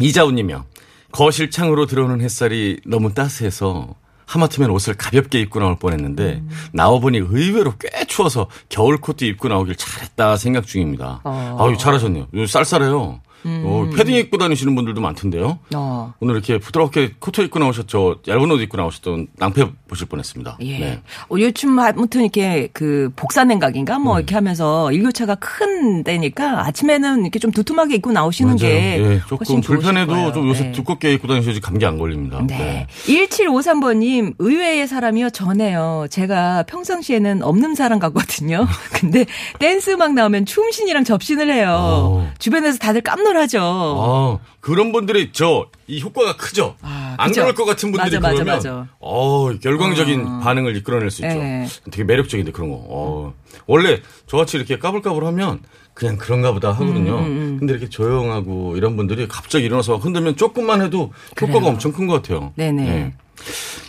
이자우님이요. 0.00 0.64
거실 1.12 1.50
창으로 1.50 1.86
들어오는 1.86 2.20
햇살이 2.20 2.80
너무 2.86 3.14
따스해서 3.14 3.94
하마터면 4.26 4.70
옷을 4.70 4.94
가볍게 4.94 5.40
입고 5.40 5.58
나올 5.58 5.78
뻔했는데 5.78 6.42
음. 6.42 6.50
나와보니 6.72 7.18
의외로 7.18 7.74
꽤 7.78 8.04
추워서 8.04 8.48
겨울 8.68 8.98
코트 8.98 9.24
입고 9.24 9.48
나오길 9.48 9.74
잘했다 9.74 10.36
생각 10.36 10.66
중입니다. 10.66 11.22
어. 11.24 11.56
아유 11.58 11.78
잘하셨네요. 11.78 12.28
쌀쌀해요. 12.46 13.20
어, 13.44 13.88
패딩 13.96 14.14
입고 14.16 14.38
다니시는 14.38 14.74
분들도 14.74 15.00
많던데요. 15.00 15.58
어. 15.74 16.14
오늘 16.20 16.34
이렇게 16.34 16.58
부드럽게 16.58 17.14
코트 17.18 17.40
입고 17.40 17.58
나오셨죠. 17.58 18.20
얇은 18.26 18.50
옷 18.50 18.60
입고 18.60 18.76
나오셨던 18.76 19.28
낭패 19.36 19.66
보실 19.88 20.06
뻔했습니다. 20.08 20.58
예. 20.62 20.78
네. 20.78 21.02
어, 21.30 21.36
요즘 21.38 21.78
아무튼 21.78 22.22
이렇게 22.22 22.68
그 22.72 23.10
복사 23.16 23.44
냉각인가 23.44 23.96
음. 23.96 24.02
뭐 24.02 24.18
이렇게 24.18 24.34
하면서 24.34 24.90
일교차가 24.92 25.36
큰 25.36 26.04
데니까 26.04 26.66
아침에는 26.66 27.22
이렇게 27.22 27.38
좀 27.38 27.50
두툼하게 27.50 27.96
입고 27.96 28.12
나오시는 28.12 28.56
맞아요. 28.56 28.58
게 28.58 28.98
예, 28.98 29.20
조금 29.28 29.60
불편해도 29.60 30.12
거예요. 30.12 30.32
좀 30.32 30.48
요새 30.48 30.64
네. 30.64 30.72
두껍게 30.72 31.12
입고 31.14 31.28
다니셔야지 31.28 31.60
감기 31.60 31.86
안 31.86 31.98
걸립니다. 31.98 32.42
네. 32.46 32.86
1753번님, 33.06 34.34
의외의 34.38 34.86
사람이요, 34.86 35.30
전해요. 35.30 36.06
제가 36.10 36.64
평상시에는 36.64 37.42
없는 37.42 37.74
사람 37.74 37.98
같거든요. 37.98 38.66
근데 38.92 39.26
댄스 39.58 39.90
음악 39.90 40.14
나오면 40.14 40.46
춤신이랑 40.46 41.04
접신을 41.04 41.52
해요. 41.52 41.76
어. 41.78 42.32
주변에서 42.38 42.78
다들 42.78 43.00
깜놀 43.02 43.27
서늘하죠. 43.32 43.60
아, 43.62 44.38
그런 44.60 44.92
분들이 44.92 45.32
저 45.32 45.66
이 45.90 46.02
효과가 46.02 46.36
크죠. 46.36 46.76
아, 46.82 47.14
안. 47.16 47.32
그럴 47.32 47.54
것 47.54 47.64
같은 47.64 47.90
분들이 47.92 48.16
맞아, 48.16 48.20
맞아, 48.20 48.34
그러면 48.34 48.54
맞아. 48.56 48.86
어, 49.00 49.50
결광적인 49.58 50.26
어. 50.26 50.40
반응을 50.40 50.76
이끌어낼 50.76 51.10
수 51.10 51.24
있죠. 51.24 51.34
예. 51.38 51.66
되게 51.90 52.04
매력적인데 52.04 52.52
그런 52.52 52.68
거. 52.68 52.76
어. 52.88 53.34
원래 53.66 54.00
저같이 54.26 54.58
이렇게 54.58 54.78
까불까불하면 54.78 55.60
그냥 55.94 56.18
그런가 56.18 56.52
보다 56.52 56.72
하거든요. 56.72 57.18
음, 57.20 57.56
근데 57.58 57.72
이렇게 57.72 57.88
조용하고 57.88 58.76
이런 58.76 58.96
분들이 58.96 59.26
갑자기 59.28 59.64
일어나서 59.64 59.92
막 59.92 60.04
흔들면 60.04 60.36
조금만 60.36 60.82
해도 60.82 61.10
효과가 61.40 61.58
그래요. 61.60 61.72
엄청 61.72 61.92
큰 61.92 62.06
것 62.06 62.22
같아요. 62.22 62.52
네네. 62.56 63.14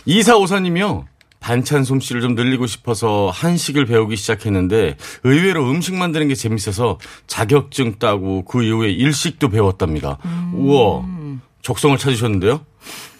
이사오사님이요. 0.06 1.04
반찬 1.40 1.84
솜씨를 1.84 2.20
좀 2.20 2.34
늘리고 2.34 2.66
싶어서 2.66 3.30
한식을 3.32 3.86
배우기 3.86 4.16
시작했는데 4.16 4.96
의외로 5.24 5.68
음식 5.70 5.94
만드는 5.94 6.28
게 6.28 6.34
재밌어서 6.34 6.98
자격증 7.26 7.98
따고 7.98 8.44
그 8.44 8.62
이후에 8.62 8.90
일식도 8.90 9.48
배웠답니다. 9.48 10.18
음. 10.24 10.52
우와. 10.54 11.04
적성을 11.62 11.96
찾으셨는데요? 11.98 12.64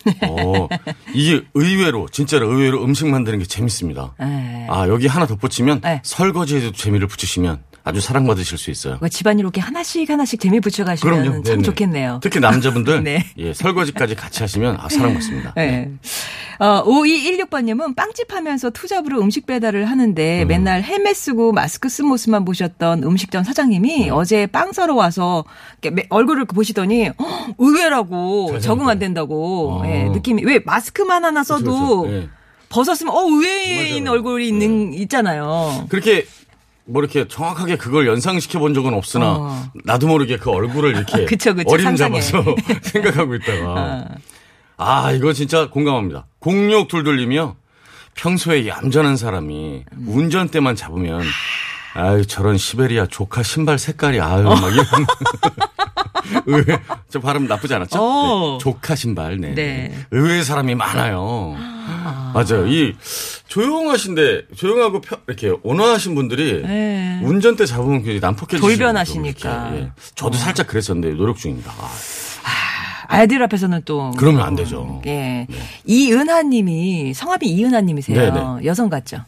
어, 0.26 0.68
이게 1.12 1.42
의외로 1.52 2.08
진짜로 2.10 2.50
의외로 2.50 2.82
음식 2.82 3.06
만드는 3.06 3.38
게 3.38 3.44
재밌습니다. 3.44 4.14
예. 4.22 4.66
아, 4.70 4.88
여기 4.88 5.06
하나 5.06 5.26
덧붙이면 5.26 5.82
네. 5.82 6.00
설거지에도 6.02 6.72
재미를 6.72 7.06
붙이시면 7.06 7.62
아주 7.82 8.00
사랑받으실 8.00 8.58
수 8.58 8.70
있어요. 8.70 8.96
뭐 9.00 9.08
집안일 9.08 9.40
이렇게 9.40 9.60
하나씩 9.60 10.08
하나씩 10.08 10.38
재미 10.40 10.60
붙여가시면 10.60 11.24
참 11.24 11.42
네네. 11.42 11.62
좋겠네요. 11.62 12.20
특히 12.22 12.38
남자분들 12.40 13.02
네. 13.04 13.24
예, 13.38 13.54
설거지까지 13.54 14.14
같이 14.14 14.42
하시면 14.42 14.76
아, 14.78 14.88
사랑받습니다. 14.88 15.54
네. 15.56 15.90
어, 16.58 16.84
5216번님은 16.84 17.96
빵집 17.96 18.34
하면서 18.34 18.68
투잡으로 18.68 19.20
음식 19.22 19.46
배달을 19.46 19.86
하는데 19.86 20.44
맨날 20.44 20.82
헬멧 20.82 21.16
쓰고 21.16 21.52
마스크 21.52 21.88
쓴 21.88 22.06
모습만 22.06 22.44
보셨던 22.44 23.02
음식점 23.02 23.44
사장님이 23.44 24.10
어제 24.10 24.46
빵 24.46 24.72
사러 24.72 24.94
와서 24.94 25.44
얼굴을 26.10 26.44
보시더니 26.44 27.06
헉, 27.18 27.54
의외라고 27.58 28.46
잘생겼다. 28.52 28.60
적응 28.60 28.88
안 28.90 28.98
된다고 28.98 29.80
아. 29.82 29.88
예, 29.88 30.04
느낌이 30.10 30.44
왜 30.44 30.60
마스크만 30.64 31.24
하나 31.24 31.42
써도 31.42 32.02
그렇죠. 32.02 32.14
예. 32.24 32.28
벗었으면 32.68 33.12
어 33.14 33.22
의외인. 33.26 34.06
얼굴이 34.06 34.46
있는 34.46 34.92
있잖아요. 34.94 35.86
그렇게 35.88 36.24
뭐 36.90 37.02
이렇게 37.02 37.26
정확하게 37.28 37.76
그걸 37.76 38.06
연상시켜 38.06 38.58
본 38.58 38.74
적은 38.74 38.94
없으나 38.94 39.26
어. 39.38 39.64
나도 39.84 40.06
모르게 40.08 40.36
그 40.36 40.50
얼굴을 40.50 40.90
이렇게 40.96 41.24
그쵸, 41.26 41.54
그쵸. 41.54 41.70
어림 41.70 41.84
상상해. 41.96 42.20
잡아서 42.20 42.54
생각하고 42.82 43.34
있다가 43.36 44.06
아 44.76 45.12
이거 45.12 45.32
진짜 45.32 45.68
공감합니다. 45.70 46.26
공룡둘둘님이요 46.40 47.56
평소에 48.14 48.66
얌전한 48.66 49.16
사람이 49.16 49.84
운전대만 50.06 50.74
잡으면 50.76 51.22
아유 51.94 52.26
저런 52.26 52.56
시베리아 52.58 53.06
조카 53.06 53.42
신발 53.42 53.78
색깔이 53.78 54.20
아유 54.20 54.42
막 54.44 54.58
이런 54.72 54.84
의외 56.46 56.64
저 57.08 57.20
발음 57.20 57.46
나쁘지 57.46 57.74
않았죠? 57.74 57.98
어. 58.00 58.52
네, 58.52 58.58
조카 58.62 58.94
신발 58.94 59.38
네. 59.38 59.54
네. 59.54 59.92
의외의 60.10 60.44
사람이 60.44 60.74
많아요. 60.74 61.56
맞아요. 62.34 62.66
이 62.68 62.94
조용하신데 63.48 64.42
조용하고 64.56 65.00
펴- 65.00 65.18
이렇게 65.26 65.52
온화하신 65.62 66.14
분들이 66.14 66.62
네. 66.62 67.20
운전대 67.22 67.66
잡으면 67.66 67.98
굉장히 67.98 68.20
난폭해지시고 68.20 68.66
돌변하시니까. 68.66 69.70
예. 69.74 69.90
저도 70.14 70.38
살짝 70.38 70.66
그랬었는데 70.68 71.16
노력 71.16 71.36
중입니다. 71.36 71.72
아, 71.72 71.88
아이들 73.08 73.42
앞에서는 73.42 73.82
또 73.84 74.12
그러면 74.16 74.42
안 74.42 74.54
되죠. 74.54 75.02
예. 75.06 75.46
이은하님이 75.84 77.12
성함이 77.14 77.46
이은하님이세요. 77.46 78.16
네네. 78.34 78.64
여성 78.64 78.88
같죠? 78.88 79.24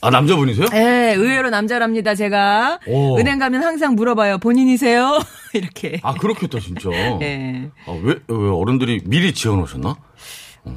아, 0.00 0.10
남자분이세요? 0.10 0.66
예, 0.74 1.14
의외로 1.16 1.50
남자랍니다. 1.50 2.14
제가 2.14 2.80
오. 2.86 3.18
은행 3.18 3.38
가면 3.38 3.62
항상 3.62 3.94
물어봐요. 3.94 4.38
본인이세요? 4.38 5.20
이렇게. 5.54 6.00
아 6.02 6.14
그렇겠다 6.14 6.60
진짜. 6.60 6.90
예. 7.22 7.70
아, 7.86 7.92
왜, 8.02 8.16
왜 8.28 8.50
어른들이 8.50 9.00
미리 9.04 9.32
지어놓으셨나? 9.32 9.96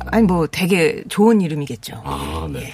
아니 0.08 0.26
뭐 0.26 0.48
되게 0.48 1.04
좋은 1.10 1.42
이름이겠죠. 1.42 2.02
아, 2.06 2.48
네. 2.52 2.72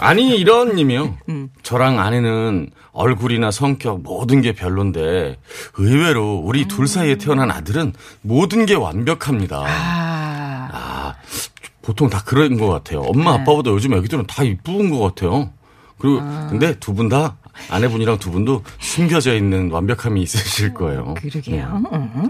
아니, 0.00 0.36
이런 0.36 0.74
님이요. 0.74 1.16
음. 1.28 1.50
저랑 1.62 2.00
아내는 2.00 2.70
얼굴이나 2.92 3.50
성격 3.52 4.02
모든 4.02 4.40
게 4.40 4.52
별론데 4.52 5.36
의외로 5.74 6.42
우리 6.44 6.66
둘 6.66 6.88
사이에 6.88 7.16
태어난 7.16 7.50
아들은 7.50 7.92
모든 8.22 8.66
게 8.66 8.74
완벽합니다. 8.74 9.58
아, 9.66 10.68
아, 10.72 11.14
보통 11.80 12.10
다 12.10 12.22
그런 12.24 12.58
것 12.58 12.66
같아요. 12.66 13.00
엄마 13.02 13.36
네. 13.36 13.42
아빠보다 13.42 13.70
요즘 13.70 13.94
애기들은 13.94 14.26
다 14.26 14.42
이쁜 14.42 14.90
것 14.90 14.98
같아요. 14.98 15.52
그리고 15.98 16.20
근데 16.48 16.78
두 16.78 16.94
분 16.94 17.08
다 17.08 17.36
아내분이랑 17.70 18.18
두 18.18 18.30
분도 18.30 18.62
숨겨져 18.78 19.34
있는 19.34 19.70
완벽함이 19.72 20.22
있으실 20.22 20.74
거예요. 20.74 21.14
그러게요. 21.14 21.82
음. 21.92 22.28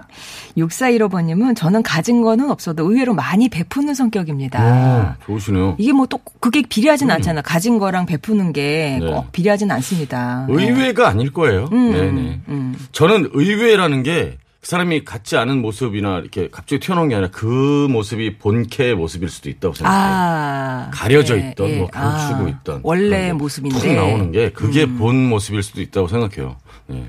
6415번님은 0.56 1.54
저는 1.56 1.82
가진 1.82 2.22
거는 2.22 2.50
없어도 2.50 2.90
의외로 2.90 3.14
많이 3.14 3.48
베푸는 3.48 3.94
성격입니다. 3.94 5.16
오, 5.20 5.24
좋으시네요. 5.26 5.76
이게 5.78 5.92
뭐 5.92 6.06
또 6.08 6.18
그게 6.40 6.62
비례하진 6.62 7.10
않잖아. 7.10 7.42
가진 7.42 7.78
거랑 7.78 8.06
베푸는 8.06 8.54
게 8.54 8.98
네. 9.02 9.12
꼭 9.12 9.30
비례하진 9.32 9.70
않습니다. 9.70 10.46
네. 10.48 10.54
의외가 10.54 11.08
아닐 11.08 11.30
거예요. 11.32 11.68
음, 11.72 11.92
네네. 11.92 12.40
음. 12.48 12.74
저는 12.92 13.28
의외라는 13.34 14.02
게 14.02 14.38
그 14.60 14.66
사람이 14.68 15.04
갖지 15.04 15.36
않은 15.36 15.62
모습이나 15.62 16.18
이렇게 16.18 16.48
갑자기 16.50 16.80
튀어나온 16.80 17.08
게 17.08 17.14
아니라 17.14 17.30
그 17.30 17.86
모습이 17.90 18.38
본캐의 18.38 18.96
모습일 18.96 19.28
수도 19.28 19.48
있다고 19.50 19.74
생각해요. 19.74 20.02
아. 20.02 20.90
가려져 20.92 21.38
예, 21.40 21.50
있던 21.50 21.68
예. 21.68 21.78
뭐 21.78 21.86
감추고 21.88 22.44
아, 22.44 22.48
있던 22.48 22.80
원래 22.82 23.32
모습인데. 23.32 23.78
툭 23.78 23.92
나오는 23.92 24.32
게 24.32 24.50
그게 24.50 24.86
본 24.86 25.28
모습일 25.28 25.62
수도 25.62 25.80
있다고 25.80 26.08
생각해요. 26.08 26.56
네. 26.86 27.08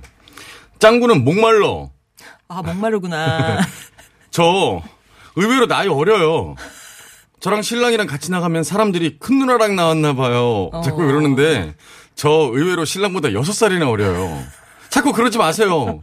짱구는 0.78 1.24
목말러. 1.24 1.90
아, 2.48 2.62
목마르구나. 2.62 3.60
저 4.30 4.82
의외로 5.36 5.66
나이 5.68 5.88
어려요. 5.88 6.56
저랑 7.40 7.62
신랑이랑 7.62 8.06
같이 8.06 8.32
나가면 8.32 8.64
사람들이 8.64 9.18
큰 9.18 9.40
누나랑 9.40 9.76
나왔나 9.76 10.14
봐요. 10.14 10.70
자꾸 10.84 11.02
어. 11.04 11.06
그러는데 11.08 11.74
저 12.14 12.30
의외로 12.30 12.86
신랑보다 12.86 13.34
여섯 13.34 13.54
살이나 13.54 13.90
어려요. 13.90 14.44
자꾸 14.90 15.14
그러지 15.14 15.38
마세요. 15.38 16.02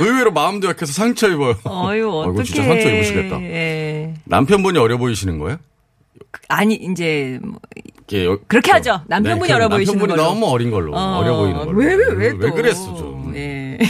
의외로 0.00 0.32
마음도 0.32 0.68
약해서 0.68 0.92
상처 0.92 1.28
입어요. 1.28 1.54
어유, 1.64 2.08
어, 2.10 2.20
어떡해. 2.26 2.34
이거 2.34 2.42
진짜 2.42 2.62
상처 2.64 2.88
입으시겠다. 2.88 3.40
예. 3.42 4.14
남편분이 4.24 4.78
어려 4.78 4.98
보이시는 4.98 5.38
거예요? 5.38 5.58
아니, 6.48 6.74
이제, 6.74 7.38
뭐, 7.42 7.58
여- 8.14 8.38
그렇게 8.46 8.70
저- 8.72 8.76
하죠. 8.76 9.00
남편분이 9.08 9.48
네, 9.48 9.54
어려 9.54 9.68
그 9.68 9.76
보이시는 9.76 9.98
남편분이 9.98 10.16
걸로. 10.20 10.34
너무 10.34 10.46
어린 10.52 10.70
걸로. 10.70 10.92
어, 10.96 11.18
어, 11.18 11.24
려 11.24 11.36
보이는 11.36 11.56
걸로. 11.58 11.78
왜, 11.78 11.94
왜, 11.94 12.06
왜, 12.14 12.30
또. 12.32 12.38
왜 12.38 12.50
그랬어, 12.50 12.94
좀. 12.96 13.32
예. 13.36 13.78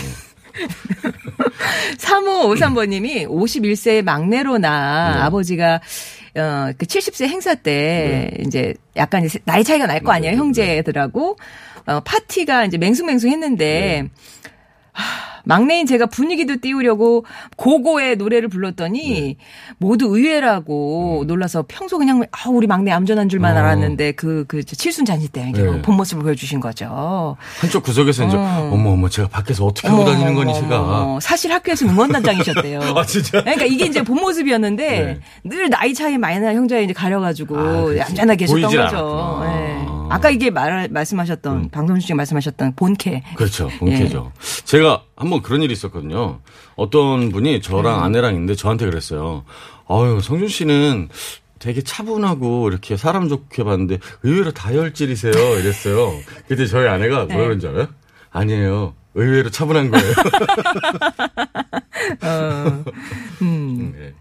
3553번님이 1.98 3.26
51세의 3.28 4.02
막내로 4.02 4.58
나 4.58 5.12
네. 5.14 5.20
아버지가 5.22 5.80
어, 6.36 6.70
그 6.76 6.84
70세 6.86 7.26
행사 7.28 7.54
때 7.54 8.30
이제 8.40 8.74
약간 8.96 9.24
이제 9.24 9.38
나이 9.44 9.64
차이가 9.64 9.86
날 9.86 10.00
거 10.00 10.12
아니에요, 10.12 10.32
네, 10.32 10.36
네, 10.36 10.38
형제들하고. 10.38 11.36
어, 11.86 12.00
파티가 12.00 12.64
이제 12.64 12.78
맹숭맹숭 12.78 13.30
했는데 13.30 14.02
네. 14.02 14.10
하, 14.92 15.04
막내인 15.44 15.86
제가 15.86 16.06
분위기도 16.06 16.56
띄우려고 16.60 17.24
고고의 17.56 18.16
노래를 18.16 18.48
불렀더니 18.48 19.10
네. 19.20 19.36
모두 19.78 20.06
의외라고 20.06 21.22
놀라서 21.28 21.64
평소 21.68 21.98
그냥 21.98 22.24
아 22.32 22.48
우리 22.48 22.66
막내 22.66 22.90
얌전한 22.90 23.28
줄만 23.28 23.52
음. 23.52 23.56
어. 23.56 23.60
알았는데 23.60 24.12
그그 24.12 24.64
칠순 24.64 25.04
잔치 25.04 25.28
때 25.28 25.52
이렇게 25.54 25.70
네. 25.70 25.82
본 25.82 25.96
모습을 25.96 26.24
보여주신 26.24 26.58
거죠. 26.58 27.36
한쪽 27.60 27.84
구석에서 27.84 28.26
이제 28.26 28.36
어. 28.36 28.70
어머 28.72 28.90
어머 28.90 29.08
제가 29.08 29.28
밖에서 29.28 29.66
어떻게 29.66 29.86
하고 29.86 30.04
다니는 30.04 30.34
거니 30.34 30.52
제가. 30.52 30.80
어머, 30.80 31.20
사실 31.20 31.52
학교에서 31.52 31.86
응원단장이셨대요. 31.86 32.80
아 32.96 33.06
진짜? 33.06 33.40
그러니까 33.42 33.66
이게 33.66 33.86
이제 33.86 34.02
본 34.02 34.16
모습이었는데 34.18 34.88
네. 34.88 35.20
늘 35.44 35.70
나이 35.70 35.94
차이 35.94 36.18
많이 36.18 36.40
나는 36.40 36.56
형제에 36.56 36.82
이제 36.82 36.92
가려가지고 36.92 37.56
아. 37.56 37.96
얌전하게 37.98 38.46
계셨던 38.46 38.62
거죠. 38.62 39.44
네. 39.44 39.55
아. 40.10 40.16
아까 40.16 40.30
이게 40.30 40.50
말 40.50 40.88
말씀하셨던 40.88 41.70
방송주 41.70 42.06
씨가 42.06 42.16
말씀하셨던 42.16 42.74
본캐. 42.76 43.22
그렇죠. 43.36 43.68
본캐죠. 43.78 44.32
제가 44.64 45.02
한번 45.16 45.42
그런 45.42 45.62
일이 45.62 45.72
있었거든요. 45.72 46.40
어떤 46.76 47.30
분이 47.32 47.60
저랑 47.62 48.02
아내랑 48.04 48.34
있는데 48.34 48.54
저한테 48.54 48.86
그랬어요. 48.86 49.44
아유, 49.88 50.20
성준 50.22 50.48
씨는 50.48 51.08
되게 51.58 51.82
차분하고 51.82 52.68
이렇게 52.68 52.96
사람 52.96 53.28
좋게 53.28 53.64
봤는데 53.64 53.98
의외로 54.22 54.52
다혈질이세요. 54.52 55.32
이랬어요. 55.32 56.12
그때 56.48 56.66
저희 56.66 56.86
아내가 56.88 57.24
뭐라 57.24 57.44
그런지 57.44 57.66
알아요? 57.66 57.88
아니에요. 58.30 58.94
의외로 59.14 59.50
차분한 59.50 59.90
거예요. 59.90 60.12
음. 63.42 63.94
네. 63.96 64.12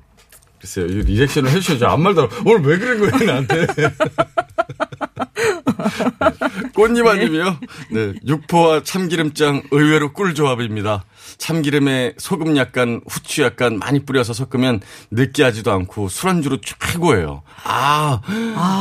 글쎄요. 0.59 0.85
이 0.87 1.01
리액션을 1.03 1.49
해주셔야죠. 1.51 1.87
아무 1.87 2.03
말도 2.03 2.23
안. 2.23 2.29
오늘 2.45 2.61
왜 2.61 2.77
그런 2.77 2.99
거예요, 2.99 3.25
나한테? 3.31 3.67
꽃님아님이요. 6.73 7.57
네. 7.91 8.13
육포와 8.25 8.83
참기름장 8.83 9.63
의외로 9.71 10.13
꿀조합입니다. 10.13 11.05
참기름에 11.37 12.13
소금 12.17 12.57
약간, 12.57 13.01
후추 13.07 13.41
약간 13.43 13.79
많이 13.79 14.05
뿌려서 14.05 14.33
섞으면 14.33 14.81
느끼하지도 15.11 15.71
않고 15.71 16.09
술안주로 16.09 16.57
최고예요. 16.61 17.43
아, 17.63 18.21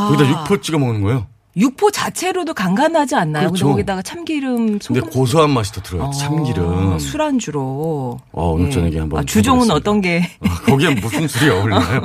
거기다 0.09 0.29
육포 0.29 0.61
찍어 0.61 0.79
먹는 0.79 1.03
거예요? 1.03 1.27
육포 1.57 1.91
자체로도 1.91 2.53
간간하지 2.55 3.15
않나요? 3.15 3.49
그렇죠. 3.49 3.67
근데 3.67 3.73
거기다가 3.73 4.03
참기름, 4.03 4.67
근데 4.67 4.79
소금 4.83 5.03
고소한 5.11 5.51
맛이 5.51 5.73
더 5.73 5.81
들어요. 5.83 6.05
어, 6.05 6.11
참기름. 6.11 6.99
술안주로. 6.99 8.19
어, 8.33 8.51
오늘 8.51 8.71
저녁에 8.71 8.99
한번 8.99 9.21
아, 9.21 9.25
주종은. 9.25 9.71
어떤 9.71 10.01
게? 10.01 10.29
거기에 10.67 10.91
무슨 10.95 11.29
술이 11.29 11.51
어울리나요? 11.51 12.03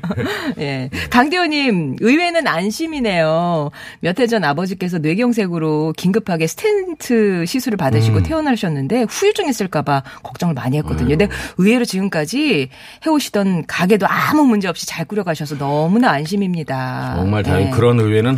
예. 0.58 0.90
강대호님, 1.10 1.96
의외는 2.00 2.46
안심이네요. 2.46 3.70
몇 4.00 4.18
해 4.18 4.26
전 4.26 4.42
아버지께서 4.44 4.98
뇌경색으로 4.98 5.92
긴급하게 5.96 6.46
스텐트 6.46 7.44
시술을 7.46 7.76
받으시고 7.76 8.16
음. 8.18 8.22
퇴원하셨는데 8.22 9.04
후유증 9.08 9.48
있을까봐 9.48 10.02
걱정을 10.22 10.54
많이 10.54 10.78
했거든요. 10.78 11.10
아이고. 11.10 11.18
근데 11.18 11.28
의외로 11.58 11.84
지금까지 11.84 12.70
해오시던 13.06 13.66
가게도 13.66 14.06
아무 14.08 14.44
문제 14.44 14.68
없이 14.68 14.86
잘 14.86 15.04
꾸려가셔서 15.04 15.58
너무나 15.58 16.10
안심입니다. 16.10 17.14
정말 17.18 17.42
다행 17.42 17.66
예. 17.66 17.70
그런 17.70 18.00
의외는 18.00 18.36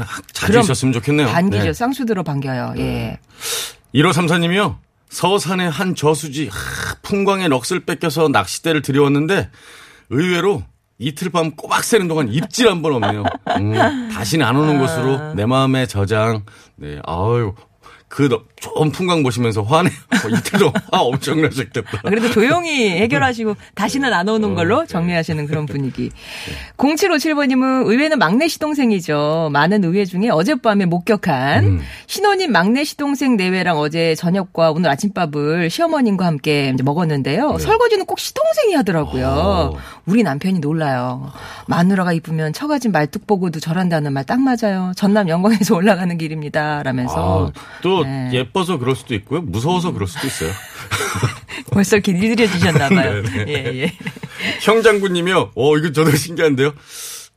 자주 0.55 0.67
있었으면 0.67 0.93
좋겠네요. 0.95 1.29
반기죠. 1.29 1.65
네. 1.65 1.73
쌍수들어 1.73 2.23
반겨요. 2.23 2.75
예. 2.79 3.19
1534님이요. 3.95 4.77
서산의 5.11 5.71
한 5.71 5.95
저수지 5.95 6.49
하, 6.49 6.95
풍광의 7.03 7.49
넋을 7.49 7.81
뺏겨서 7.87 8.29
낚싯대를 8.29 8.83
들여왔는데 8.83 9.51
의외로 10.11 10.63
이틀 10.99 11.31
밤 11.31 11.53
꼬박 11.53 11.85
새는 11.85 12.09
동안 12.09 12.29
입질 12.29 12.69
한 12.69 12.83
번 12.83 12.95
없네요. 13.03 13.23
음, 13.59 14.11
다시는 14.13 14.45
안 14.45 14.57
오는 14.57 14.79
곳으로 14.79 15.35
내 15.35 15.47
마음의 15.47 15.89
저장. 15.89 16.45
네, 16.77 16.99
아유. 17.07 17.55
그 18.09 18.29
너- 18.63 18.73
좋은 18.75 18.91
풍광 18.93 19.23
보시면서 19.23 19.63
화내 19.63 19.89
어, 19.89 20.29
이틀 20.29 20.59
동안 20.59 20.75
화 20.93 21.01
엄청 21.01 21.41
나셨겠다. 21.43 21.99
아, 22.05 22.09
그래도 22.09 22.31
조용히 22.31 22.91
해결하시고 22.91 23.57
다시는 23.75 24.13
안 24.13 24.29
오는 24.29 24.55
걸로 24.55 24.87
정리하시는 24.87 25.47
그런 25.47 25.67
분위기. 25.67 26.11
0757번님은 26.77 27.87
의외는 27.89 28.19
막내 28.19 28.49
시동생이죠. 28.49 29.51
많은 29.53 29.85
의외 29.85 30.05
중에 30.05 30.29
어젯밤에 30.31 30.87
목격한 30.87 31.65
음. 31.65 31.81
신혼인 32.07 32.53
막내 32.53 32.85
시동생 32.85 33.37
내외랑 33.37 33.79
어제 33.79 34.15
저녁과 34.15 34.71
오늘 34.73 34.91
아침밥을 34.91 35.71
시어머님과 35.71 36.25
함께 36.27 36.75
먹었는데요. 36.83 37.59
설거지는 37.59 38.07
꼭 38.07 38.19
시동생이 38.19 38.75
하더라고요. 38.75 39.27
어. 39.29 39.77
우리 40.07 40.23
남편이 40.23 40.61
놀라요. 40.61 41.31
마누라가 41.67 42.13
이쁘면 42.13 42.53
처가집 42.53 42.93
말뚝 42.93 43.27
보고도 43.27 43.61
절한다는 43.61 44.13
말 44.13 44.29
딱 44.29 44.41
맞아요. 44.41 44.93
전남 44.95 45.27
영광에서 45.31 45.75
올라가는 45.77 46.19
길입니다. 46.19 46.83
라면서 46.83 47.47
아, 47.49 47.61
또 47.83 48.05
네. 48.05 48.29
예 48.35 48.48
뻐서 48.53 48.79
그럴 48.79 48.97
수도 48.97 49.15
있고요. 49.15 49.41
무서워서 49.43 49.93
그럴 49.93 50.09
수도 50.09 50.27
있어요. 50.27 50.51
벌써 51.73 51.97
이렇게 51.97 52.13
일들여지셨나 52.13 52.89
봐요. 52.89 53.23
네, 53.23 53.45
예, 53.49 53.83
예. 53.83 53.93
형 54.63 54.83
장군님이요. 54.83 55.53
어, 55.55 55.77
이거 55.77 55.93
저도 55.93 56.15
신기한데요. 56.17 56.73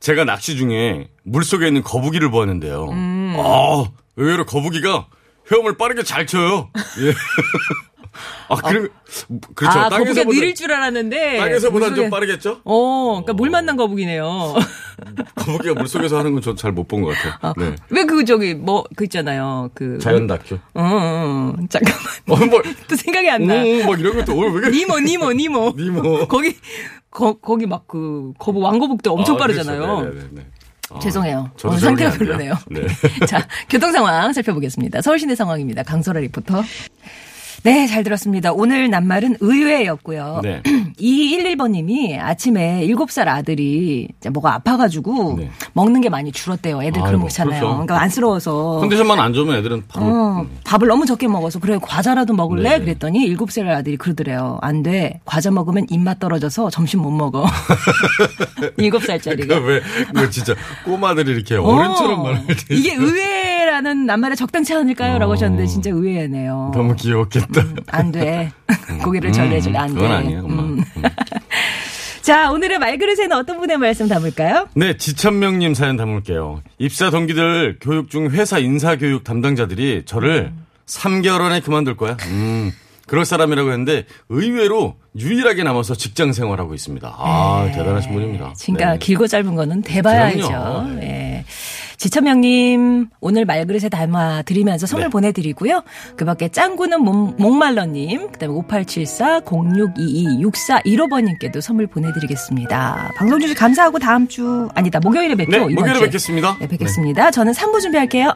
제가 0.00 0.24
낚시 0.24 0.56
중에 0.56 1.08
물 1.22 1.44
속에 1.44 1.68
있는 1.68 1.82
거북이를 1.82 2.30
보았는데요. 2.30 2.88
음. 2.90 3.36
아, 3.38 3.84
의외로 4.16 4.44
거북이가 4.46 5.06
헤엄을 5.50 5.76
빠르게 5.76 6.02
잘 6.02 6.26
쳐요. 6.26 6.70
예. 7.00 7.12
아, 8.48 8.56
그리고 8.56 8.88
그렇죠. 9.54 9.78
아, 9.78 9.88
거북이가 9.88 10.04
땅에서보다 10.04 10.36
느릴 10.38 10.54
줄 10.54 10.72
알았는데. 10.72 11.38
땅에서보다 11.38 11.86
물속에- 11.88 11.96
좀 11.96 12.10
빠르겠죠? 12.10 12.60
어, 12.64 13.10
그러니까 13.22 13.32
물 13.32 13.50
만난 13.50 13.76
거북이네요. 13.76 14.54
거북이가 15.36 15.74
물 15.74 15.88
속에서 15.88 16.18
하는 16.18 16.32
건전잘못 16.32 16.88
본 16.88 17.02
것 17.02 17.14
같아요. 17.16 17.54
네. 17.56 17.74
왜그 17.90 18.24
저기 18.24 18.54
뭐 18.54 18.84
그 18.96 19.04
있잖아요. 19.04 19.70
그 19.74 19.98
자연 19.98 20.26
다큐. 20.26 20.56
어, 20.74 20.82
어, 20.82 20.84
어. 20.84 21.54
잠깐만. 21.70 22.02
어, 22.28 22.36
뭐, 22.46 22.62
또 22.88 22.94
생각이 22.96 23.28
안 23.30 23.46
나. 23.46 23.54
오, 23.54 23.86
막 23.90 23.98
이런 23.98 24.14
것도 24.16 24.36
오늘 24.36 24.52
왜 24.54 24.60
그래? 24.60 24.70
니모 24.70 24.98
니모 25.00 25.32
니모. 25.32 25.72
니모. 25.78 26.28
거기 26.28 26.56
거, 27.10 27.34
거기 27.34 27.66
막 27.66 27.86
그 27.86 28.32
거북 28.38 28.62
왕거북도 28.62 29.12
엄청 29.12 29.36
아, 29.36 29.38
빠르잖아요. 29.40 29.80
그렇죠. 29.98 30.14
네네네. 30.14 30.46
아, 30.90 30.98
죄송해요. 30.98 31.50
오늘 31.64 31.78
저렇게 31.78 32.04
상태가. 32.04 32.10
별로네요. 32.18 32.54
네. 32.70 32.82
자, 33.26 33.46
교통 33.70 33.92
상황 33.92 34.32
살펴보겠습니다. 34.32 35.00
서울시내 35.00 35.34
상황입니다. 35.34 35.82
강소라 35.82 36.20
리포터. 36.20 36.62
네, 37.64 37.86
잘 37.86 38.02
들었습니다. 38.02 38.52
오늘 38.52 38.90
낱말은 38.90 39.36
의외였고요. 39.40 40.40
네. 40.42 40.62
2211번님이 40.98 42.18
아침에 42.18 42.84
7살 42.88 43.28
아들이 43.28 44.08
뭐가 44.32 44.54
아파가지고 44.54 45.36
네. 45.38 45.50
먹는 45.72 46.00
게 46.00 46.08
많이 46.08 46.32
줄었대요. 46.32 46.82
애들 46.82 47.00
그런 47.02 47.20
거 47.20 47.28
있잖아요. 47.28 47.60
그렇죠. 47.60 47.72
그러니까 47.74 48.00
안쓰러워서. 48.02 48.78
컨디션만 48.80 49.20
안 49.20 49.32
좋으면 49.32 49.56
애들은 49.56 49.84
바로 49.86 50.06
어, 50.06 50.46
밥을 50.64 50.88
너무 50.88 51.06
적게 51.06 51.28
먹어서 51.28 51.60
그래 51.60 51.78
과자라도 51.80 52.34
먹을래 52.34 52.78
네. 52.78 52.80
그랬더니 52.80 53.22
일곱 53.24 53.52
살 53.52 53.68
아들이 53.68 53.96
그러더래요. 53.96 54.58
안 54.60 54.82
돼. 54.82 55.20
과자 55.24 55.50
먹으면 55.52 55.86
입맛 55.88 56.18
떨어져서 56.18 56.70
점심 56.70 57.00
못 57.00 57.12
먹어. 57.12 57.46
일곱 58.76 59.04
살짜리가. 59.04 59.60
그러니까 59.60 59.68
왜, 59.68 59.80
그 60.24 60.30
진짜 60.30 60.54
꼬마들이 60.84 61.30
이렇게 61.30 61.54
어른처럼 61.56 62.22
말할 62.24 62.46
때 62.46 62.54
이게 62.70 62.94
의외라는 62.94 64.06
낱말에 64.06 64.34
적당치 64.34 64.74
않을까요? 64.74 65.18
라고 65.18 65.32
하셨는데 65.34 65.66
진짜 65.66 65.90
의외네요. 65.90 66.72
너무 66.74 66.96
귀엽겠다. 66.96 67.51
안 67.88 68.12
돼. 68.12 68.50
고개를 69.02 69.32
절레줄래 69.32 69.78
안 69.78 69.88
돼. 69.88 69.94
그건 69.94 70.12
아니에요. 70.12 70.40
음. 70.46 70.82
자, 72.22 72.52
오늘의 72.52 72.78
말그릇에는 72.78 73.32
어떤 73.32 73.58
분의 73.58 73.78
말씀 73.78 74.06
담을까요? 74.08 74.68
네, 74.74 74.96
지천명님 74.96 75.74
사연 75.74 75.96
담을게요. 75.96 76.62
입사 76.78 77.10
동기들 77.10 77.78
교육 77.80 78.10
중 78.10 78.30
회사 78.30 78.58
인사교육 78.58 79.24
담당자들이 79.24 80.02
저를 80.06 80.52
3개월 80.86 81.40
안에 81.40 81.60
그만둘 81.60 81.96
거야. 81.96 82.16
음, 82.28 82.70
그럴 83.08 83.24
사람이라고 83.24 83.70
했는데 83.70 84.06
의외로 84.28 84.94
유일하게 85.18 85.64
남아서 85.64 85.94
직장 85.96 86.32
생활하고 86.32 86.74
있습니다. 86.74 87.12
아, 87.18 87.68
대단하신 87.74 88.12
분입니다. 88.12 88.54
그러니까 88.62 88.92
네. 88.92 88.98
길고 88.98 89.26
짧은 89.26 89.54
거는 89.56 89.82
대봐야 89.82 90.30
그럼요. 90.32 90.54
알죠. 90.86 90.94
네. 91.00 91.44
예. 92.02 92.08
지천명님 92.08 93.10
오늘 93.20 93.44
말그릇에 93.44 93.88
담아 93.88 94.42
드리면서 94.42 94.86
선물 94.86 95.06
네. 95.06 95.10
보내드리고요. 95.10 95.82
그 96.16 96.24
밖에 96.24 96.48
짱구는 96.48 97.02
목- 97.02 97.40
목말러님, 97.40 98.32
그 98.32 98.38
다음에 98.38 98.52
5874 98.54 99.42
0622 99.44 100.42
6415번님께도 100.44 101.60
선물 101.60 101.86
보내드리겠습니다. 101.86 103.12
방송 103.16 103.38
주셔서 103.38 103.58
감사하고 103.58 103.98
다음 104.00 104.26
주 104.26 104.68
아니다 104.74 104.98
목요일에 105.00 105.34
뵙죠. 105.36 105.50
네, 105.52 105.58
목요일에 105.74 105.94
주에. 105.94 106.06
뵙겠습니다. 106.06 106.56
네, 106.60 106.66
뵙겠습니다. 106.68 107.30
저는 107.30 107.52
3부 107.52 107.80
준비할게요. 107.80 108.34